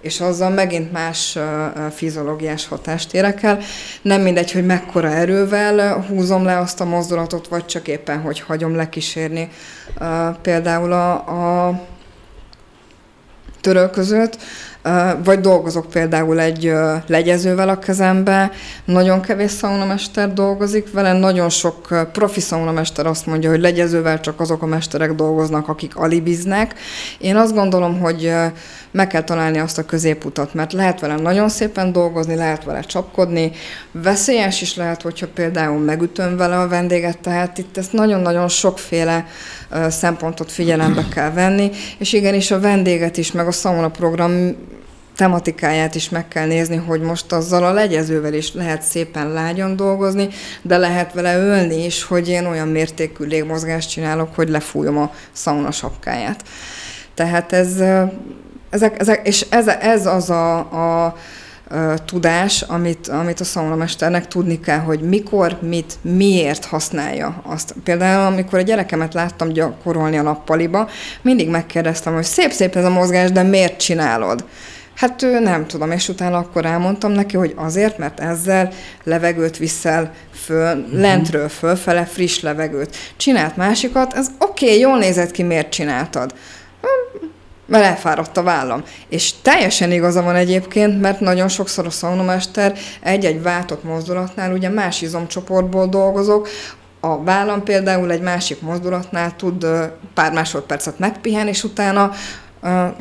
[0.00, 1.38] és azzal megint más
[1.94, 3.58] fiziológiás hatást érek el.
[4.02, 8.76] Nem mindegy, hogy mekkora erővel húzom le azt a mozdulatot, vagy csak éppen, hogy hagyom
[8.76, 9.48] lekísérni
[10.42, 11.12] például a,
[11.66, 11.80] a
[13.60, 14.38] törölközőt,
[15.24, 16.72] vagy dolgozok például egy
[17.06, 18.50] legyezővel a kezembe,
[18.84, 24.62] nagyon kevés szaunamester dolgozik vele, nagyon sok profi szaunamester azt mondja, hogy legyezővel csak azok
[24.62, 26.74] a mesterek dolgoznak, akik alibiznek.
[27.18, 28.32] Én azt gondolom, hogy
[28.90, 33.52] meg kell találni azt a középutat, mert lehet vele nagyon szépen dolgozni, lehet vele csapkodni,
[33.92, 39.26] veszélyes is lehet, hogyha például megütöm vele a vendéget, tehát itt ezt nagyon-nagyon sokféle
[39.88, 44.56] szempontot figyelembe kell venni, és igenis a vendéget is, meg a szauna program
[45.18, 50.28] tematikáját is meg kell nézni, hogy most azzal a legyezővel is lehet szépen lágyan dolgozni,
[50.62, 55.70] de lehet vele ölni is, hogy én olyan mértékű légmozgást csinálok, hogy lefújom a szauna
[55.70, 56.44] sapkáját.
[57.14, 57.80] Tehát ez,
[58.70, 61.16] ezek, ezek, és ez, ez az a, a
[62.04, 67.74] tudás, amit, amit a szaunamesternek tudni kell, hogy mikor, mit, miért használja azt.
[67.84, 70.88] Például, amikor a gyerekemet láttam gyakorolni a nappaliba,
[71.22, 74.44] mindig megkérdeztem, hogy szép-szép ez a mozgás, de miért csinálod?
[74.98, 78.72] Hát ő nem tudom, és utána akkor elmondtam neki, hogy azért, mert ezzel
[79.04, 81.00] levegőt viszel föl, uh-huh.
[81.00, 82.96] lentről fölfele friss levegőt.
[83.16, 86.34] Csinált másikat, ez oké, okay, jól nézett ki, miért csináltad?
[87.66, 88.82] mert elfáradt a vállam.
[89.08, 95.02] És teljesen igaza van egyébként, mert nagyon sokszor a szaunomester egy-egy váltott mozdulatnál ugye más
[95.02, 96.48] izomcsoportból dolgozok,
[97.00, 99.66] a vállam például egy másik mozdulatnál tud
[100.14, 102.12] pár másodpercet megpihen, és utána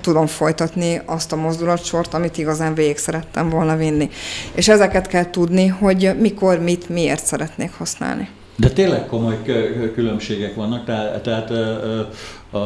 [0.02, 4.10] tudom folytatni azt a mozdulatsort, amit igazán végig szerettem volna vinni.
[4.54, 8.30] És ezeket kell tudni, hogy mikor, mit, miért szeretnék használni.
[8.56, 9.41] De tényleg komoly
[9.93, 11.52] különbségek vannak, tehát, tehát
[12.51, 12.57] a,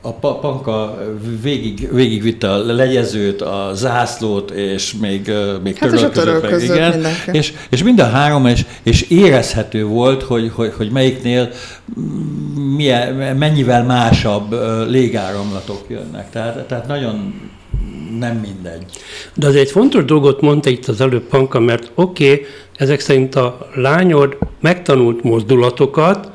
[0.00, 0.98] a panka
[1.42, 7.06] végig, végigvitte a legyezőt, a zászlót, és még, még hát törölközött meg, igen.
[7.32, 11.50] És, és mind a három, és, és érezhető volt, hogy, hogy, hogy melyiknél
[12.76, 14.54] milyen, mennyivel másabb
[14.88, 16.30] légáramlatok jönnek.
[16.30, 17.34] Tehát, tehát nagyon
[18.18, 18.84] nem mindegy.
[19.34, 23.34] De az egy fontos dolgot mondta itt az előbb Panka, mert oké, okay, ezek szerint
[23.34, 26.30] a lányod megtanult mozdulatokat,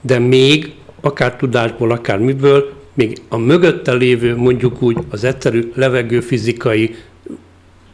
[0.00, 0.74] de még
[1.06, 6.94] akár tudásból, akár miből, még a mögötte lévő, mondjuk úgy az egyszerű levegőfizikai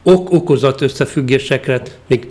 [0.02, 2.28] ok okozat összefüggésekre még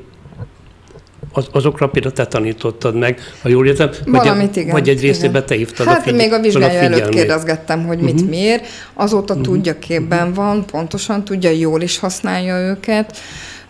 [1.34, 5.56] az, azokra például te tanítottad meg, ha jól értem, Valamit, igen, vagy egy részében te
[5.56, 8.30] hívtad hát a figy- még a vizsgája a előtt kérdezgettem, hogy mit uh-huh.
[8.30, 9.48] miért, azóta uh-huh.
[9.48, 10.36] tudja, képben uh-huh.
[10.36, 13.18] van, pontosan tudja, jól is használja őket,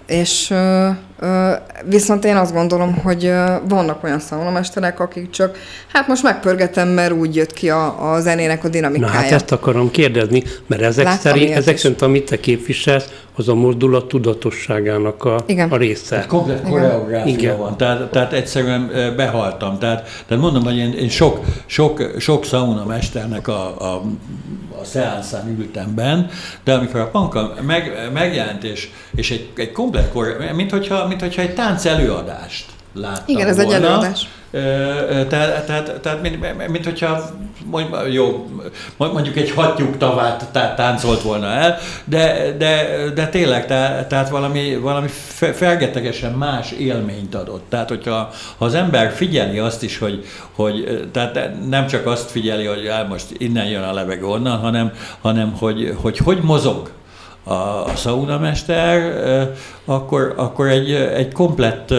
[0.08, 0.54] és
[1.86, 3.34] Viszont én azt gondolom, hogy
[3.68, 5.58] vannak olyan szaunamesterek, akik csak,
[5.94, 9.14] hát most megpörgetem, mert úgy jött ki a, a zenének a dinamikája.
[9.14, 13.50] Na hát ezt akarom kérdezni, mert ezek Láttam szerint, ezek szerint, amit te képviselsz, az
[13.50, 15.70] a mozdulat tudatosságának a, Igen.
[15.70, 16.16] a része.
[16.16, 17.58] Hát komplet koreográfia Igen.
[17.58, 19.80] van, tehát, tehát egyszerűen behaltam.
[19.80, 24.02] Tehát, tehát mondom, hogy én, én sok, sok, sok szaunamesternek a, a
[24.82, 26.26] a szeánszán ültem benn,
[26.64, 31.24] de amikor a panka meg, megjelent, és, és egy, egy komplet kor, mint hogyha, mint
[31.24, 34.28] hogyha egy tánc előadást láttam Igen, ez volna, egy előadás.
[35.30, 37.30] Tehát, tehát, tehát mint, mint hogyha
[38.10, 38.50] jó,
[38.98, 45.08] mondjuk egy hattyúk tavát táncolt volna el, de, de, de tényleg, tehát, tehát valami, valami
[45.54, 47.64] felgetegesen más élményt adott.
[47.70, 52.66] Tehát, hogyha ha az ember figyeli azt is, hogy, hogy tehát nem csak azt figyeli,
[52.66, 56.92] hogy á, most innen jön a levegő onnan, hanem, hanem hogy, hogy hogy mozog
[57.44, 57.54] a,
[57.86, 59.50] a szaunamester,
[59.86, 61.94] akkor, akkor egy, egy komplett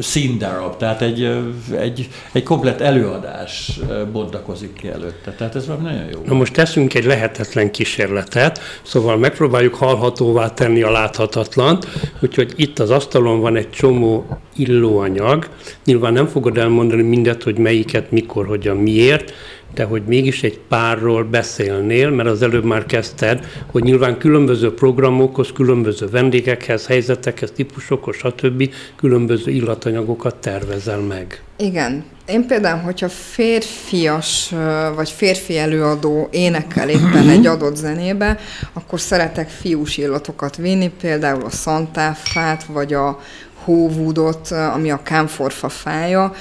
[0.00, 1.30] színdarab, tehát egy,
[1.78, 3.80] egy, egy komplet előadás
[4.12, 5.30] bontakozik ki előtte.
[5.30, 6.20] Tehát ez valami nagyon jó.
[6.24, 11.86] Na most teszünk egy lehetetlen kísérletet, szóval megpróbáljuk hallhatóvá tenni a láthatatlant,
[12.20, 15.48] úgyhogy itt az asztalon van egy csomó illóanyag.
[15.84, 19.32] Nyilván nem fogod elmondani mindet, hogy melyiket, mikor, hogyan, miért,
[19.74, 25.52] de hogy mégis egy párról beszélnél, mert az előbb már kezdted, hogy nyilván különböző programokhoz,
[25.52, 28.72] különböző vendégekhez, helyzetekhez, típusokhoz, stb.
[28.96, 31.42] különböző illatanyagokat tervezel meg.
[31.56, 32.04] Igen.
[32.26, 34.54] Én például, hogyha férfias
[34.94, 38.38] vagy férfi előadó énekel éppen egy adott zenébe,
[38.72, 43.20] akkor szeretek fiús illatokat vinni, például a szantáfát, vagy a
[43.64, 46.32] hóvúdot, ami a kámforfa fája.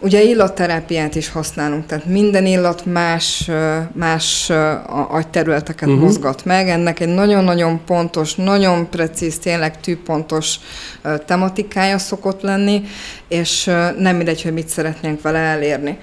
[0.00, 3.50] Ugye illatterápiát is használunk, tehát minden illat más,
[3.92, 4.50] más
[5.08, 6.02] agyterületeket uh-huh.
[6.02, 6.68] mozgat meg.
[6.68, 10.56] Ennek egy nagyon-nagyon pontos, nagyon precíz, tényleg tűpontos
[11.26, 12.82] tematikája szokott lenni,
[13.28, 13.64] és
[13.98, 15.98] nem mindegy, hogy mit szeretnénk vele elérni.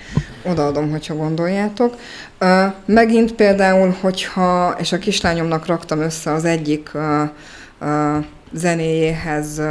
[0.46, 1.96] Odaadom, hogyha gondoljátok.
[2.86, 6.92] Megint például, hogyha, és a kislányomnak raktam össze az egyik
[8.54, 9.62] zenéjéhez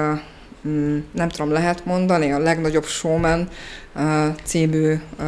[1.12, 3.48] nem tudom, lehet mondani, a legnagyobb showman
[3.94, 4.02] uh,
[4.44, 5.26] című uh,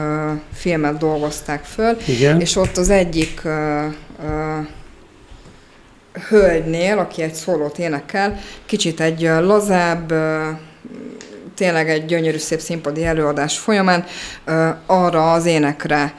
[0.53, 2.41] filmet dolgozták föl, Igen.
[2.41, 3.53] és ott az egyik uh,
[4.25, 4.67] uh,
[6.29, 10.13] hölgynél, aki egy szólót énekel, kicsit egy lazább,
[11.55, 14.05] tényleg egy gyönyörű szép színpadi előadás folyamán
[14.87, 16.15] arra az énekre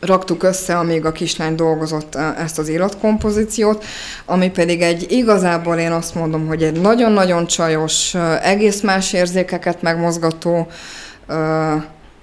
[0.00, 3.84] raktuk össze, amíg a kislány dolgozott eh, ezt az illatkompozíciót,
[4.24, 9.82] ami pedig egy igazából én azt mondom, hogy egy nagyon-nagyon csajos, eh, egész más érzékeket
[9.82, 10.66] megmozgató
[11.28, 11.82] uh,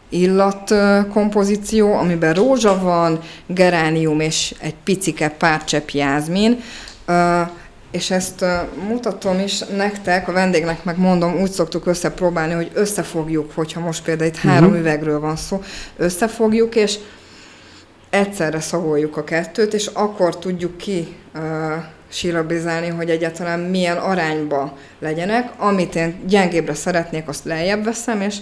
[0.09, 6.59] illatkompozíció, amiben rózsa van, geránium és egy picike párcsepp jázmin,
[7.07, 7.49] uh,
[7.91, 8.45] és ezt
[8.88, 14.30] mutatom is nektek, a vendégnek meg mondom, úgy szoktuk összepróbálni, hogy összefogjuk, hogyha most például
[14.30, 14.80] itt három uh-huh.
[14.80, 15.61] üvegről van szó,
[15.97, 16.97] összefogjuk, és
[18.18, 21.41] egyszerre szagoljuk a kettőt, és akkor tudjuk ki uh,
[22.09, 25.51] silabizálni, hogy egyáltalán milyen arányba legyenek.
[25.57, 28.36] Amit én gyengébbre szeretnék, azt lejjebb veszem, és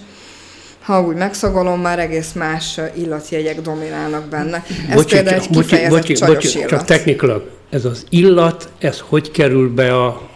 [0.82, 4.64] ha úgy megszagolom, már egész más illatjegyek dominálnak benne.
[4.90, 6.70] Ez bocsi, például egy bocsi, csajos bocsi, illat.
[6.70, 10.30] Csak technikailag, ez az illat, ez hogy kerül be a,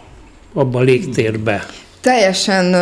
[0.52, 1.66] abba a légtérbe?
[2.00, 2.74] Teljesen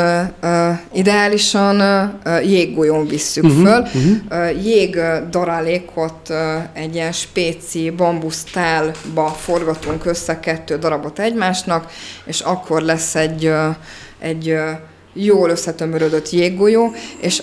[0.42, 1.80] uh, ideálisan
[2.24, 3.80] uh, jéggolyón visszük uh-huh, föl.
[3.80, 4.16] Uh-huh.
[4.30, 5.00] Uh, jég
[5.30, 6.36] daralékot uh,
[6.72, 11.90] egy ilyen spéci bambusztálba forgatunk össze kettő darabot egymásnak,
[12.24, 13.74] és akkor lesz egy, uh,
[14.18, 14.70] egy uh,
[15.12, 17.42] jól összetömörödött jéggolyó, és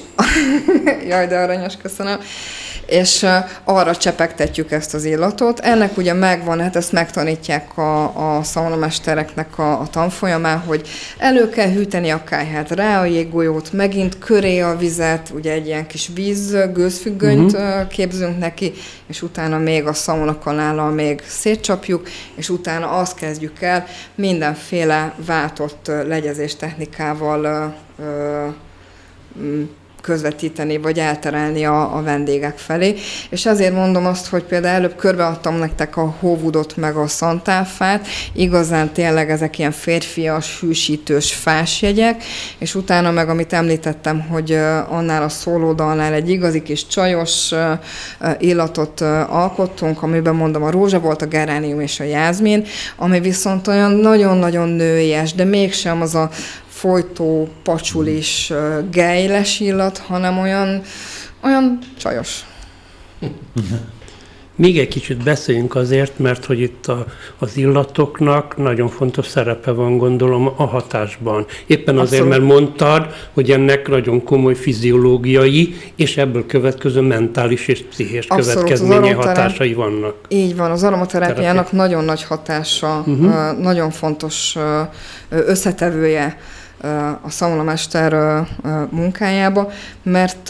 [1.10, 2.20] jaj, de aranyos, köszönöm
[2.86, 3.26] és
[3.64, 5.60] arra csepegtetjük ezt az illatot.
[5.60, 11.70] Ennek ugye megvan, hát ezt megtanítják a, a szaunamestereknek a, a tanfolyamán, hogy elő kell
[11.70, 16.58] hűteni a kájhát, rá a jéggolyót, megint köré a vizet, ugye egy ilyen kis víz
[16.74, 17.88] gőzfüggönyt uh-huh.
[17.88, 18.74] képzünk neki,
[19.08, 26.56] és utána még a szaunakanállal még szétcsapjuk, és utána azt kezdjük el mindenféle váltott legyezés
[26.56, 27.76] technikával
[30.06, 32.96] közvetíteni, vagy elterelni a, a vendégek felé.
[33.30, 38.94] És ezért mondom azt, hogy például előbb körbeadtam nektek a hóvudot meg a szantáfát, igazán
[38.94, 42.24] tényleg ezek ilyen férfias, hűsítős fásjegyek,
[42.58, 44.52] és utána meg, amit említettem, hogy
[44.90, 47.52] annál a szólódalnál egy igazi kis csajos
[48.40, 53.92] illatot alkottunk, amiben mondom a rózsa volt, a geránium és a jázmin, ami viszont olyan
[53.92, 56.30] nagyon-nagyon nőies, de mégsem az a,
[56.86, 58.54] folytó, pacsulis,
[58.92, 60.82] gejles illat, hanem olyan,
[61.44, 62.40] olyan csajos.
[64.56, 67.06] Még egy kicsit beszéljünk azért, mert hogy itt a,
[67.40, 71.46] az illatoknak nagyon fontos szerepe van, gondolom, a hatásban.
[71.66, 72.48] Éppen azért, Abszolút.
[72.48, 79.14] mert mondtad, hogy ennek nagyon komoly fiziológiai, és ebből következő mentális és pszichés Abszolút, következménye
[79.14, 80.16] hatásai vannak.
[80.28, 83.60] Így van, az aromaterápiának nagyon nagy hatása, uh-huh.
[83.60, 84.56] nagyon fontos
[85.30, 86.38] összetevője
[87.22, 88.44] a szaunamester
[88.90, 89.72] munkájába,
[90.04, 90.50] mert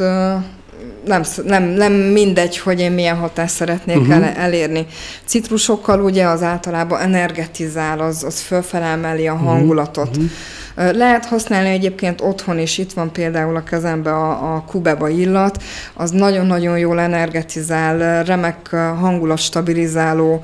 [1.05, 4.15] nem, nem, nem mindegy, hogy én milyen hatást szeretnék uh-huh.
[4.15, 4.86] el, elérni.
[5.26, 9.43] Citrusokkal ugye az általában energetizál, az, az fölfelemeli a mhm.
[9.43, 10.09] hangulatot.
[10.09, 10.32] Uh-huh.
[10.76, 15.63] Lehet használni egyébként otthon is, itt van például a kezembe a, a kubeba illat,
[15.93, 20.43] az nagyon-nagyon jól energetizál, remek hangulatstabilizáló,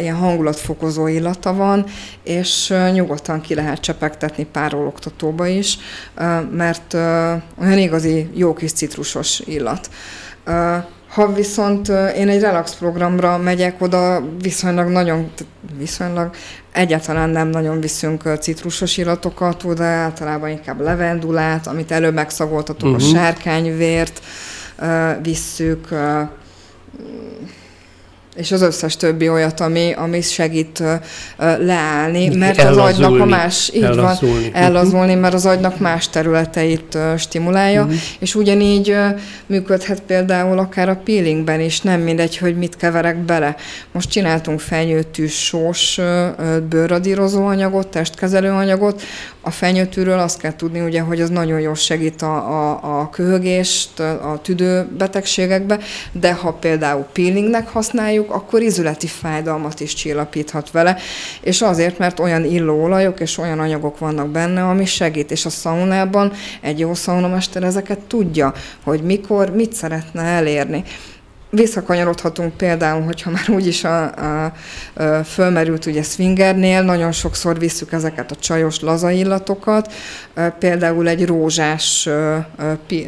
[0.00, 1.84] ilyen hangulatfokozó illata van,
[2.22, 5.78] és nyugodtan ki lehet csepegtetni párologtatóba is,
[6.50, 6.94] mert
[7.60, 9.90] olyan igazi jó kis citrusos illat.
[11.18, 15.30] Ha viszont én egy relax programra megyek, oda viszonylag nagyon,
[15.78, 16.30] viszonylag
[16.72, 23.08] egyáltalán nem nagyon viszünk citrusos illatokat, de általában inkább levendulát, amit előbb megszagoltatunk, uh-huh.
[23.08, 23.18] a mhm.
[23.22, 24.22] sárkányvért
[25.22, 25.88] visszük,
[28.38, 30.82] és az összes többi olyat, ami, ami segít
[31.58, 34.50] leállni, mert az agynak a más, így ellazulni.
[34.50, 37.96] van, ellazulni, mert az agynak más területeit stimulálja, uh-huh.
[38.18, 38.96] és ugyanígy
[39.46, 43.56] működhet például akár a peelingben is, nem mindegy, hogy mit keverek bele.
[43.92, 46.00] Most csináltunk fenyőtűs sós
[46.68, 49.02] bőrradírozó anyagot, testkezelő anyagot,
[49.40, 54.00] a fenyőtűről azt kell tudni, ugye, hogy az nagyon jól segít a, a, a köhögést,
[54.00, 55.78] a tüdőbetegségekbe,
[56.12, 60.96] de ha például peelingnek használjuk, akkor izületi fájdalmat is csillapíthat vele,
[61.40, 66.32] és azért, mert olyan illóolajok és olyan anyagok vannak benne, ami segít, és a szaunában
[66.60, 68.52] egy jó szaunamester ezeket tudja,
[68.84, 70.84] hogy mikor, mit szeretne elérni
[71.50, 74.44] visszakanyarodhatunk például, hogyha már úgyis a, a,
[74.94, 79.92] a fölmerült ugye swingernél, nagyon sokszor visszük ezeket a csajos laza illatokat,
[80.58, 82.08] például egy rózsás,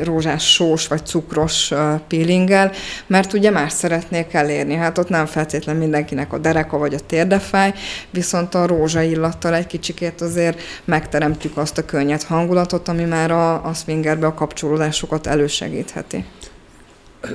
[0.03, 1.73] rózsás sós vagy cukros
[2.09, 2.73] peelinggel,
[3.07, 4.75] mert ugye más szeretnék elérni.
[4.75, 7.73] Hát ott nem feltétlenül mindenkinek a dereka vagy a térdefáj,
[8.11, 13.65] viszont a rózsa illattal egy kicsikét azért megteremtjük azt a könnyed hangulatot, ami már a,
[13.65, 16.25] a swingerbe a kapcsolódásokat elősegítheti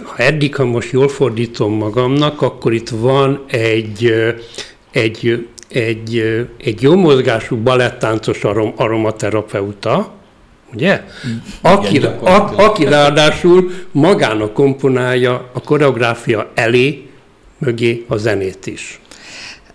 [0.04, 4.14] ha eddig, ha most jól fordítom magamnak, akkor itt van egy,
[4.92, 6.24] egy, egy,
[6.58, 10.12] egy jó mozgású balettáncos arom, aromaterapeuta,
[10.74, 11.04] ugye?
[11.62, 17.08] Aki, Igen, a, aki ráadásul magának komponálja a koreográfia elé,
[17.58, 19.00] mögé a zenét is.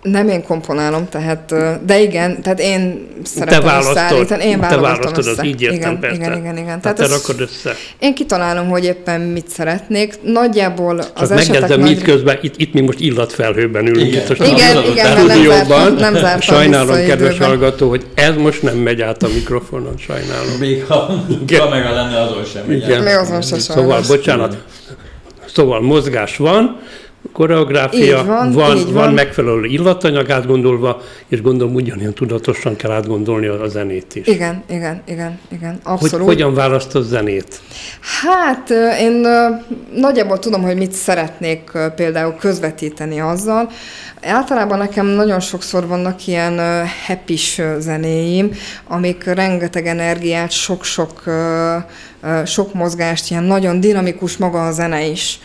[0.02, 4.44] Nem én komponálom, tehát, de igen, tehát én szeretem te összeállítani.
[4.44, 5.30] Én te választod, össze.
[5.30, 6.16] az így értem, igen, persze.
[6.16, 6.80] Igen, igen, igen.
[6.80, 7.74] Tehát te rakod össze.
[7.98, 10.14] Én kitalálom, hogy éppen mit szeretnék.
[10.22, 11.80] Nagyjából az Csak esetek nagy...
[11.80, 14.06] mit közben, itt, itt mi most illatfelhőben ülünk.
[14.06, 18.62] Igen, biztos igen, igen a nem zártam, nem zártam Sajnálom, kedves hallgató, hogy ez most
[18.62, 20.58] nem megy át a mikrofonon, sajnálom.
[20.58, 21.24] Még ha
[21.58, 23.02] kamera lenne, azon sem Igen.
[23.02, 24.56] Még azon sem Szóval, bocsánat.
[25.46, 26.80] Szóval mozgás van,
[27.40, 28.92] koreográfia, van, van, van.
[28.92, 34.26] van megfelelő illatanyag átgondolva, és gondolom ugyanilyen tudatosan kell átgondolni a, zenét is.
[34.26, 36.26] Igen, igen, igen, igen, abszolút.
[36.26, 37.60] Hogy, hogyan választod zenét?
[38.22, 38.70] Hát
[39.00, 39.26] én
[39.94, 43.70] nagyjából tudom, hogy mit szeretnék például közvetíteni azzal.
[44.22, 46.60] Általában nekem nagyon sokszor vannak ilyen
[47.06, 47.38] happy
[47.78, 48.50] zenéim,
[48.88, 51.22] amik rengeteg energiát, sok-sok
[52.44, 55.40] sok mozgást, ilyen nagyon dinamikus maga a zene is.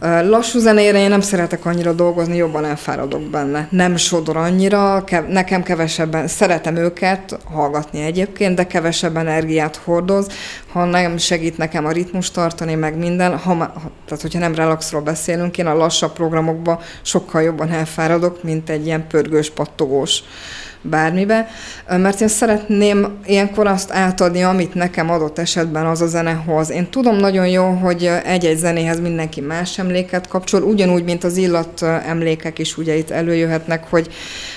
[0.00, 3.68] Lassú zenére én nem szeretek annyira dolgozni, jobban elfáradok benne.
[3.70, 10.26] Nem sodor annyira, kev- nekem kevesebben, szeretem őket hallgatni egyébként, de kevesebb energiát hordoz,
[10.72, 13.72] ha nem segít nekem a ritmus tartani, meg minden, ha, ha,
[14.06, 19.06] tehát hogyha nem relaxról beszélünk, én a lassabb programokban sokkal jobban elfáradok, mint egy ilyen
[19.06, 20.22] pörgős, pattogós
[20.82, 21.48] bármibe,
[21.88, 26.70] mert én szeretném ilyenkor azt átadni, amit nekem adott esetben az a zene hoz.
[26.70, 31.82] Én tudom nagyon jó, hogy egy-egy zenéhez mindenki más emléket kapcsol, ugyanúgy, mint az illat
[31.82, 34.08] emlékek is ugye itt előjöhetnek, hogy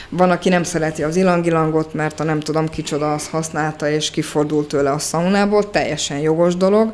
[0.09, 4.67] van, aki nem szereti az ilangilangot, mert a nem tudom kicsoda azt használta, és kifordult
[4.67, 6.93] tőle a szaunából, teljesen jogos dolog.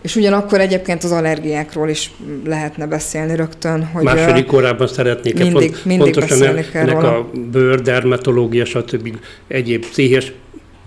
[0.00, 2.10] És ugyanakkor egyébként az allergiákról is
[2.44, 3.84] lehetne beszélni rögtön.
[3.92, 9.16] Hogy Második korában szeretnék mindig, pont, mindig pontosan ennek, ennek a bőr, dermatológia, stb.
[9.48, 10.32] egyéb pszichés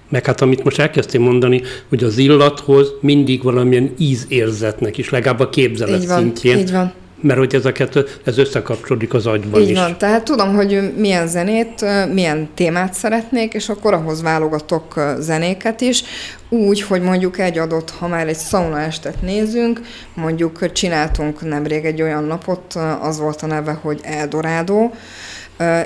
[0.10, 5.50] meg hát amit most elkezdtél mondani, hogy az illathoz mindig valamilyen ízérzetnek is, legalább a
[5.50, 6.58] képzelet így van, szintjén.
[6.58, 6.94] Így van
[7.24, 9.78] mert hogy ez a kettő, ez összekapcsolódik az agyban Így is.
[9.78, 16.04] van, tehát tudom, hogy milyen zenét, milyen témát szeretnék, és akkor ahhoz válogatok zenéket is,
[16.50, 19.82] úgy, hogy mondjuk egy adott, ha már egy szauna estet nézünk,
[20.14, 24.90] mondjuk csináltunk nemrég egy olyan napot, az volt a neve, hogy Eldorado,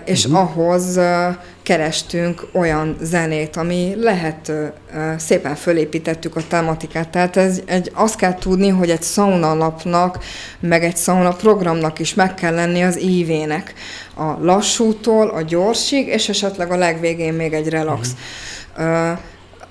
[0.06, 0.40] és uh-huh.
[0.40, 1.00] ahhoz
[1.64, 4.52] kerestünk olyan zenét, ami lehet
[5.18, 7.10] szépen fölépítettük a tematikát.
[7.10, 10.24] Tehát ez egy, azt kell tudni, hogy egy sauna napnak,
[10.60, 13.74] meg egy sauna programnak is meg kell lenni az ívének.
[14.16, 18.10] A lassútól a gyorsig, és esetleg a legvégén még egy relax.
[18.78, 19.18] Uh-huh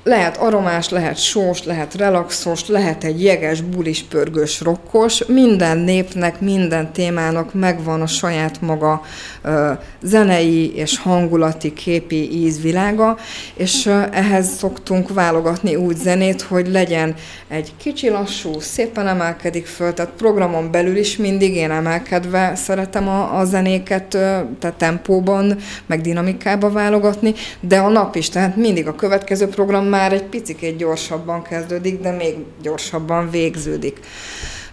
[0.06, 5.24] lehet aromás, lehet sós, lehet relaxos, lehet egy jeges, bulis, pörgős, rokkos.
[5.26, 9.02] Minden népnek, minden témának megvan a saját maga
[9.42, 13.16] ö, zenei és hangulati, képi ízvilága,
[13.54, 17.14] és ö, ehhez szoktunk válogatni úgy zenét, hogy legyen
[17.48, 23.38] egy kicsi lassú, szépen emelkedik föl, tehát programon belül is mindig én emelkedve szeretem a,
[23.38, 28.94] a zenéket, ö, tehát tempóban, meg dinamikába válogatni, de a nap is, tehát mindig a
[28.94, 34.00] következő program már egy picit gyorsabban kezdődik, de még gyorsabban végződik.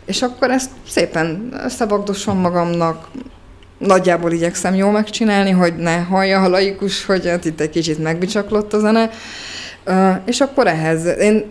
[0.05, 3.07] És akkor ezt szépen összebagdosom magamnak,
[3.77, 8.73] nagyjából igyekszem jól megcsinálni, hogy ne hallja a laikus, hogy hát itt egy kicsit megbicsaklott
[8.73, 9.09] a zene.
[10.25, 11.45] És akkor ehhez, én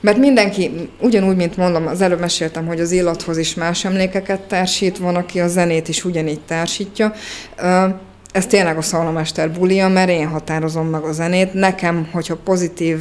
[0.00, 4.98] mert mindenki, ugyanúgy, mint mondom, az előbb meséltem, hogy az illathoz is más emlékeket társít,
[4.98, 7.12] van, aki a zenét is ugyanígy társítja
[8.36, 11.52] ez tényleg a szalomester bulia, mert én határozom meg a zenét.
[11.52, 12.98] Nekem, hogyha pozitív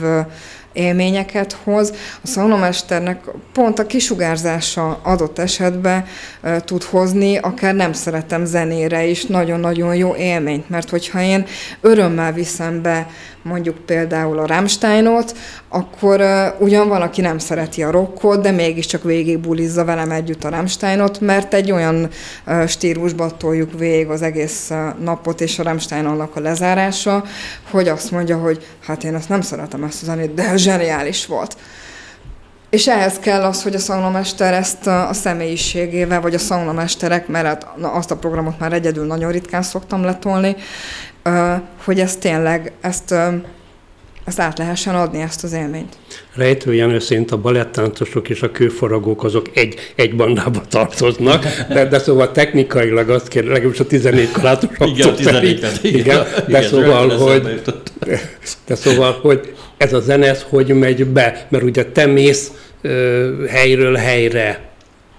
[0.75, 1.93] élményeket hoz.
[2.23, 3.23] A szaunamesternek
[3.53, 6.05] pont a kisugárzása adott esetben
[6.41, 11.45] e, tud hozni, akár nem szeretem zenére is, nagyon-nagyon jó élményt, mert hogyha én
[11.81, 13.07] örömmel viszem be
[13.45, 15.37] mondjuk például a Rammsteinot,
[15.69, 20.43] akkor uh, ugyan van, aki nem szereti a rockot, de mégiscsak végig bulizza velem együtt
[20.43, 22.09] a Rammsteinot, mert egy olyan
[22.47, 24.71] uh, stílusba toljuk végig az egész
[25.03, 27.23] napot és a Rammstein annak a lezárása,
[27.71, 31.57] hogy azt mondja, hogy hát én ezt nem szeretem ezt a zenét, de zseniális volt.
[32.69, 37.67] És ehhez kell az, hogy a szaunamester ezt a személyiségével, vagy a szaunamesterek, mert hát
[37.81, 40.55] azt a programot már egyedül nagyon ritkán szoktam letolni,
[41.83, 43.13] hogy ezt tényleg, ezt,
[44.25, 45.97] ezt át lehessen adni, ezt az élményt.
[46.33, 51.99] Rejtő Jenő szerint a balettáncosok és a kőfaragók azok egy, egy bandába tartoznak, de, de
[51.99, 57.17] szóval technikailag azt kér, legalábbis a 14 kalátosaktól igen, 14 igen, igen, de igen, szóval,
[57.17, 57.61] hogy,
[58.67, 62.51] de szóval, hogy ez a zene, ez hogy megy be, mert ugye te mész
[62.81, 64.69] ö, helyről helyre,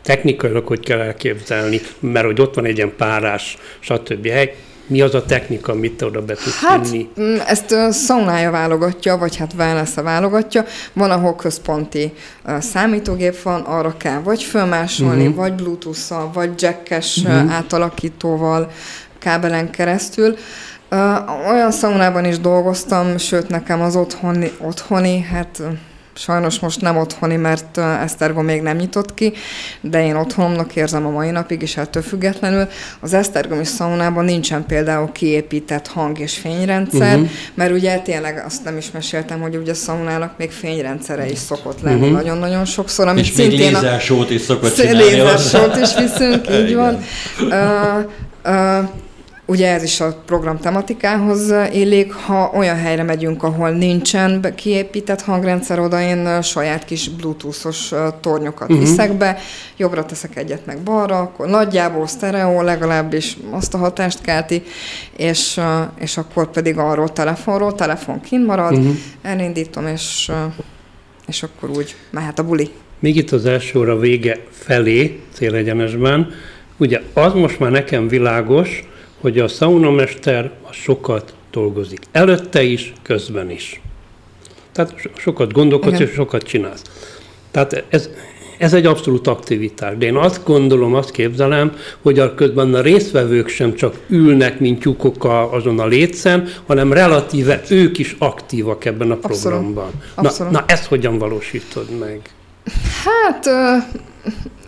[0.02, 4.28] technikailag hogy kell elképzelni, mert hogy ott van egy ilyen párás, stb.
[4.28, 4.54] hely,
[4.86, 7.08] mi az a technika, amit oda be tudsz hát, vinni?
[7.20, 10.64] Mm, ezt a szaunája válogatja, vagy hát wellness válogatja.
[10.92, 12.12] Van, ahol központi
[12.44, 15.36] uh, számítógép van, arra kell vagy fölmásolni, uh-huh.
[15.36, 17.54] vagy bluetooth vagy jackes uh-huh.
[17.54, 18.70] átalakítóval,
[19.18, 20.36] kábelen keresztül.
[20.90, 25.62] Uh, olyan szaunában is dolgoztam, sőt nekem az otthoni, otthoni hát
[26.18, 29.32] Sajnos most nem otthoni, mert Esztergom még nem nyitott ki,
[29.80, 32.68] de én otthonomnak érzem a mai napig, és ettől függetlenül
[33.00, 37.30] az Esztergomi szaunában nincsen például kiépített hang- és fényrendszer, uh-huh.
[37.54, 41.80] mert ugye tényleg azt nem is meséltem, hogy ugye a szaunának még fényrendszere is szokott
[41.80, 42.16] lenni uh-huh.
[42.16, 45.02] nagyon-nagyon sokszor, amit és szintén még lézersót is szokott csinálni.
[45.02, 47.04] Lézersót is viszünk, így van.
[47.40, 48.04] Uh,
[48.44, 48.88] uh,
[49.48, 55.78] Ugye ez is a program tematikához illik, ha olyan helyre megyünk, ahol nincsen kiépített hangrendszer,
[55.78, 58.86] oda én saját kis bluetoothos tornyokat uh-huh.
[58.86, 59.38] viszek be,
[59.76, 64.62] jobbra teszek egyet meg balra, akkor nagyjából sztereó legalábbis azt a hatást kelti,
[65.16, 65.60] és,
[65.98, 68.94] és akkor pedig arról telefonról, telefon kint marad, uh-huh.
[69.22, 70.30] elindítom, és,
[71.26, 72.70] és akkor úgy mehet a buli.
[72.98, 76.30] Még itt az első óra vége felé, célegyenesben,
[76.76, 78.84] ugye az most már nekem világos,
[79.20, 82.00] hogy a szaunamester a sokat dolgozik.
[82.12, 83.80] Előtte is, közben is.
[84.72, 86.82] Tehát sokat gondolkodsz és sokat csinálsz.
[87.50, 88.10] Tehát ez,
[88.58, 89.96] ez egy abszolút aktivitás.
[89.96, 94.80] De én azt gondolom, azt képzelem, hogy a közben a résztvevők sem csak ülnek, mint
[94.80, 99.84] tyúkok azon a létszem, hanem relatíve ők is aktívak ebben a programban.
[99.84, 100.02] Abszolút.
[100.14, 100.52] Abszolút.
[100.52, 102.20] Na, na ezt hogyan valósítod meg?
[103.04, 103.48] Hát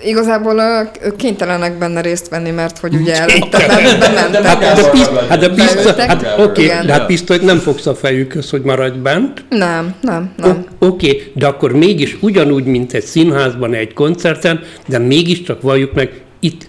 [0.02, 0.60] igazából
[1.02, 3.66] ők kénytelenek benne részt venni, mert hogy ugye előtte
[3.98, 4.44] bementek.
[4.44, 7.94] Hát, de, piszt, hát, de biztos, hát oké, okay, de hát pisztolyt nem fogsz a
[7.94, 9.44] fejükhöz, hogy maradj bent.
[9.48, 10.64] Nem, nem, nem.
[10.78, 16.67] Oké, de akkor mégis ugyanúgy, mint egy színházban, egy koncerten, de mégiscsak valljuk meg, itt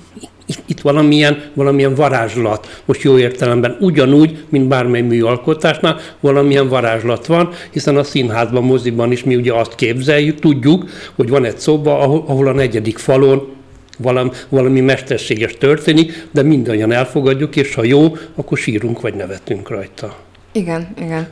[0.50, 7.50] itt, itt valamilyen, valamilyen varázslat, most jó értelemben, ugyanúgy, mint bármely műalkotásnál, valamilyen varázslat van,
[7.72, 12.24] hiszen a színházban, moziban is mi ugye azt képzeljük, tudjuk, hogy van egy szoba, ahol,
[12.28, 13.58] ahol a negyedik falon
[13.97, 20.16] valami, valami mesterséges történik, de mindannyian elfogadjuk, és ha jó, akkor sírunk vagy nevetünk rajta.
[20.52, 21.28] Igen, igen.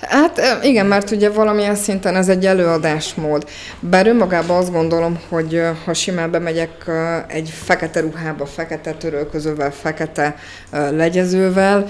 [0.00, 3.48] Hát igen, mert ugye valamilyen szinten ez egy előadásmód.
[3.80, 6.90] Bár önmagában azt gondolom, hogy ha simán bemegyek
[7.26, 10.36] egy fekete ruhába, fekete törölközővel, fekete
[10.70, 11.86] legyezővel,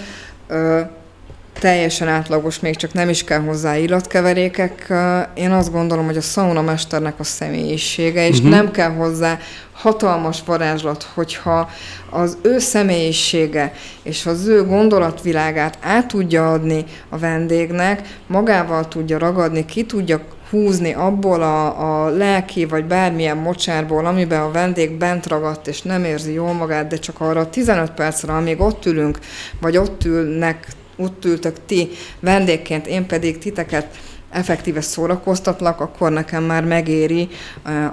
[1.58, 4.92] teljesen átlagos, még csak nem is kell hozzá illatkeverékek.
[5.34, 8.50] Én azt gondolom, hogy a szaunamesternek a személyisége, és uh-huh.
[8.50, 9.38] nem kell hozzá
[9.72, 11.70] hatalmas varázslat, hogyha
[12.10, 19.64] az ő személyisége és az ő gondolatvilágát át tudja adni a vendégnek, magával tudja ragadni,
[19.64, 25.66] ki tudja húzni abból a, a lelki vagy bármilyen mocsárból, amiben a vendég bent ragadt
[25.66, 29.18] és nem érzi jól magát, de csak arra 15 percre, amíg ott ülünk,
[29.60, 30.66] vagy ott ülnek,
[30.98, 31.88] ott ültök ti
[32.20, 33.98] vendégként, én pedig titeket
[34.30, 37.28] effektíve szórakoztatlak, akkor nekem már megéri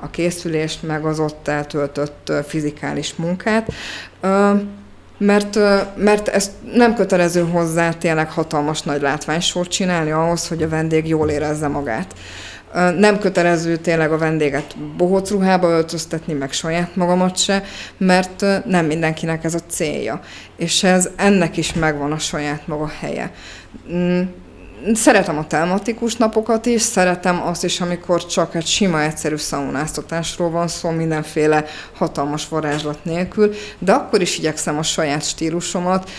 [0.02, 3.72] a készülést, meg az ott eltöltött fizikális munkát.
[5.18, 5.60] Mert,
[5.96, 11.30] mert ez nem kötelező hozzá tényleg hatalmas nagy látványsort csinálni ahhoz, hogy a vendég jól
[11.30, 12.14] érezze magát.
[12.98, 17.64] Nem kötelező tényleg a vendéget bohóc ruhába öltöztetni, meg saját magamat se,
[17.98, 20.20] mert nem mindenkinek ez a célja.
[20.58, 23.32] És ez ennek is megvan a saját maga helye.
[24.94, 30.68] Szeretem a tematikus napokat is, szeretem azt is, amikor csak egy sima, egyszerű szaunáztatásról van
[30.68, 36.10] szó, mindenféle hatalmas varázslat nélkül, de akkor is igyekszem a saját stílusomat,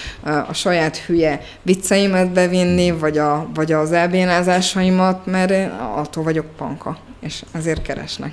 [0.49, 6.99] a saját hülye vicceimet bevinni, vagy, a, vagy az elbénázásaimat, mert én attól vagyok panka,
[7.21, 8.33] és ezért keresnek.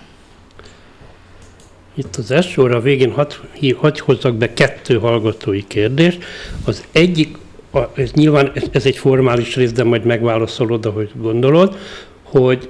[1.95, 3.31] Itt az első óra végén hadd
[3.77, 6.23] hadd hozzak be kettő hallgatói kérdést.
[6.65, 7.37] Az egyik
[7.73, 11.77] a, ez nyilván ez, ez egy formális rész, de majd megválaszolod, ahogy gondolod,
[12.23, 12.69] hogy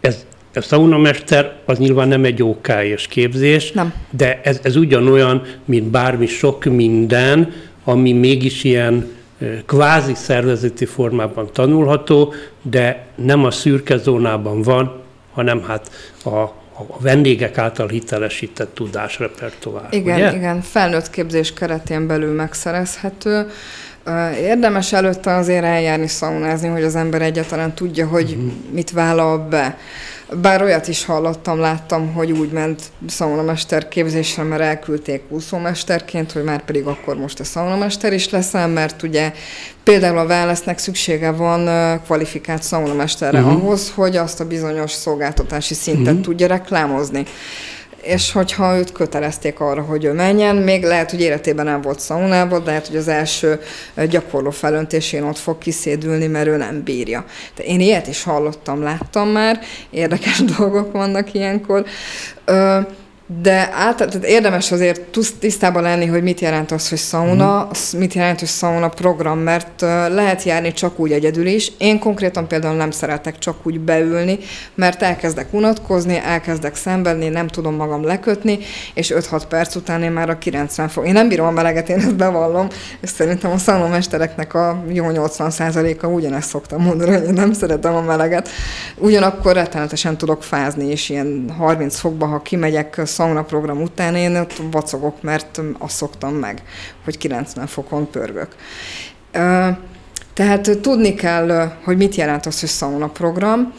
[0.00, 3.94] ez, a szaunamester az nyilván nem egy OK-es képzés, nem.
[4.10, 7.52] de ez, ez ugyanolyan, mint bármi sok minden,
[7.84, 9.10] ami mégis ilyen
[9.66, 15.00] kvázi szervezeti formában tanulható, de nem a szürke zónában van,
[15.32, 15.90] hanem hát
[16.24, 19.86] a, a vendégek által hitelesített tudásrepertoár.
[19.90, 20.34] Igen, ugye?
[20.36, 23.46] igen, felnőtt képzés keretén belül megszerezhető.
[24.40, 28.52] Érdemes előtte azért eljárni szaunázni, hogy az ember egyáltalán tudja, hogy uh-huh.
[28.72, 29.78] mit vállal be.
[30.40, 36.64] Bár olyat is hallottam, láttam, hogy úgy ment szaunamester képzésre, mert elküldték úszómesterként, hogy már
[36.64, 39.32] pedig akkor most a szaunamester is leszel, mert ugye
[39.84, 41.68] például a válasznak szüksége van
[42.04, 43.52] kvalifikált szaunamesterre uh-huh.
[43.52, 46.20] ahhoz, hogy azt a bizonyos szolgáltatási szintet uh-huh.
[46.20, 47.24] tudja reklámozni
[48.02, 52.58] és hogyha őt kötelezték arra, hogy ő menjen, még lehet, hogy életében nem volt szaunában,
[52.58, 53.60] de lehet, hogy az első
[54.08, 57.24] gyakorló felöntésén ott fog kiszédülni, mert ő nem bírja.
[57.56, 61.84] De én ilyet is hallottam, láttam már, érdekes dolgok vannak ilyenkor.
[62.44, 62.78] Ö,
[63.40, 65.00] de általában érdemes azért
[65.38, 67.98] tisztában lenni, hogy mit jelent az, hogy sauna, mm.
[67.98, 69.80] mit jelent, hogy sauna program, mert
[70.10, 71.72] lehet járni csak úgy egyedül is.
[71.78, 74.38] Én konkrétan például nem szeretek csak úgy beülni,
[74.74, 78.58] mert elkezdek unatkozni, elkezdek szenvedni, nem tudom magam lekötni,
[78.94, 81.06] és 5-6 perc után én már a 90 fog.
[81.06, 82.68] Én nem bírom a meleget, én ezt bevallom,
[83.00, 87.94] és szerintem a sauna mestereknek a jó 80%-a ugyanezt szoktam mondani, hogy én nem szeretem
[87.94, 88.48] a meleget.
[88.96, 94.60] Ugyanakkor rettenetesen tudok fázni, és ilyen 30 fokba, ha kimegyek szauna program után én ott
[94.70, 96.62] vacogok, mert azt szoktam meg,
[97.04, 98.56] hogy 90 fokon pörgök.
[100.34, 103.72] Tehát tudni kell, hogy mit jelent az, hogy szauna program,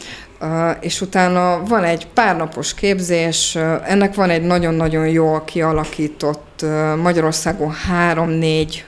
[0.79, 6.52] és utána van egy párnapos képzés, ennek van egy nagyon-nagyon jól kialakított
[7.01, 8.85] Magyarországon három-négy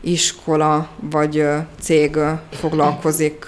[0.00, 1.44] iskola vagy
[1.80, 2.18] cég
[2.52, 3.44] foglalkozik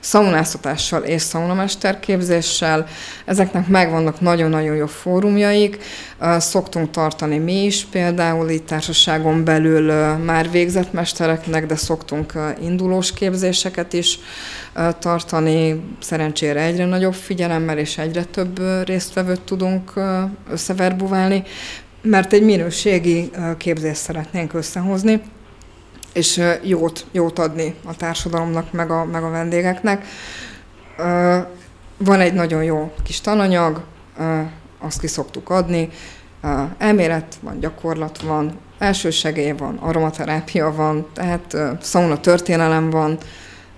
[0.00, 2.86] szaunáztatással és szaunamesterképzéssel.
[3.24, 5.78] Ezeknek megvannak nagyon-nagyon jó fórumjaik.
[6.38, 13.92] Szoktunk tartani mi is, például itt társaságon belül már végzett mestereknek, de szoktunk indulós képzéseket
[13.92, 14.18] is
[14.98, 15.82] tartani.
[16.00, 19.92] Szerencsére egyre nagyobb figyelemmel és egyre több résztvevőt tudunk
[20.50, 21.42] összeverbuválni,
[22.06, 25.22] mert egy minőségi képzést szeretnénk összehozni
[26.12, 30.06] és jót, jót adni a társadalomnak, meg a, meg a vendégeknek.
[31.96, 33.84] Van egy nagyon jó kis tananyag,
[34.78, 35.88] azt ki szoktuk adni,
[36.78, 43.18] elmélet van, gyakorlat van, elsősegély van, aromaterápia van, tehát szauna történelem van,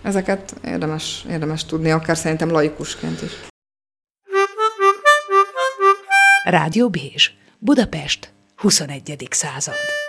[0.03, 3.33] ezeket érdemes, érdemes tudni, akár szerintem laikusként is.
[6.45, 7.31] Rádió Bézs,
[7.61, 9.29] Budapest, 21.
[9.31, 10.08] század.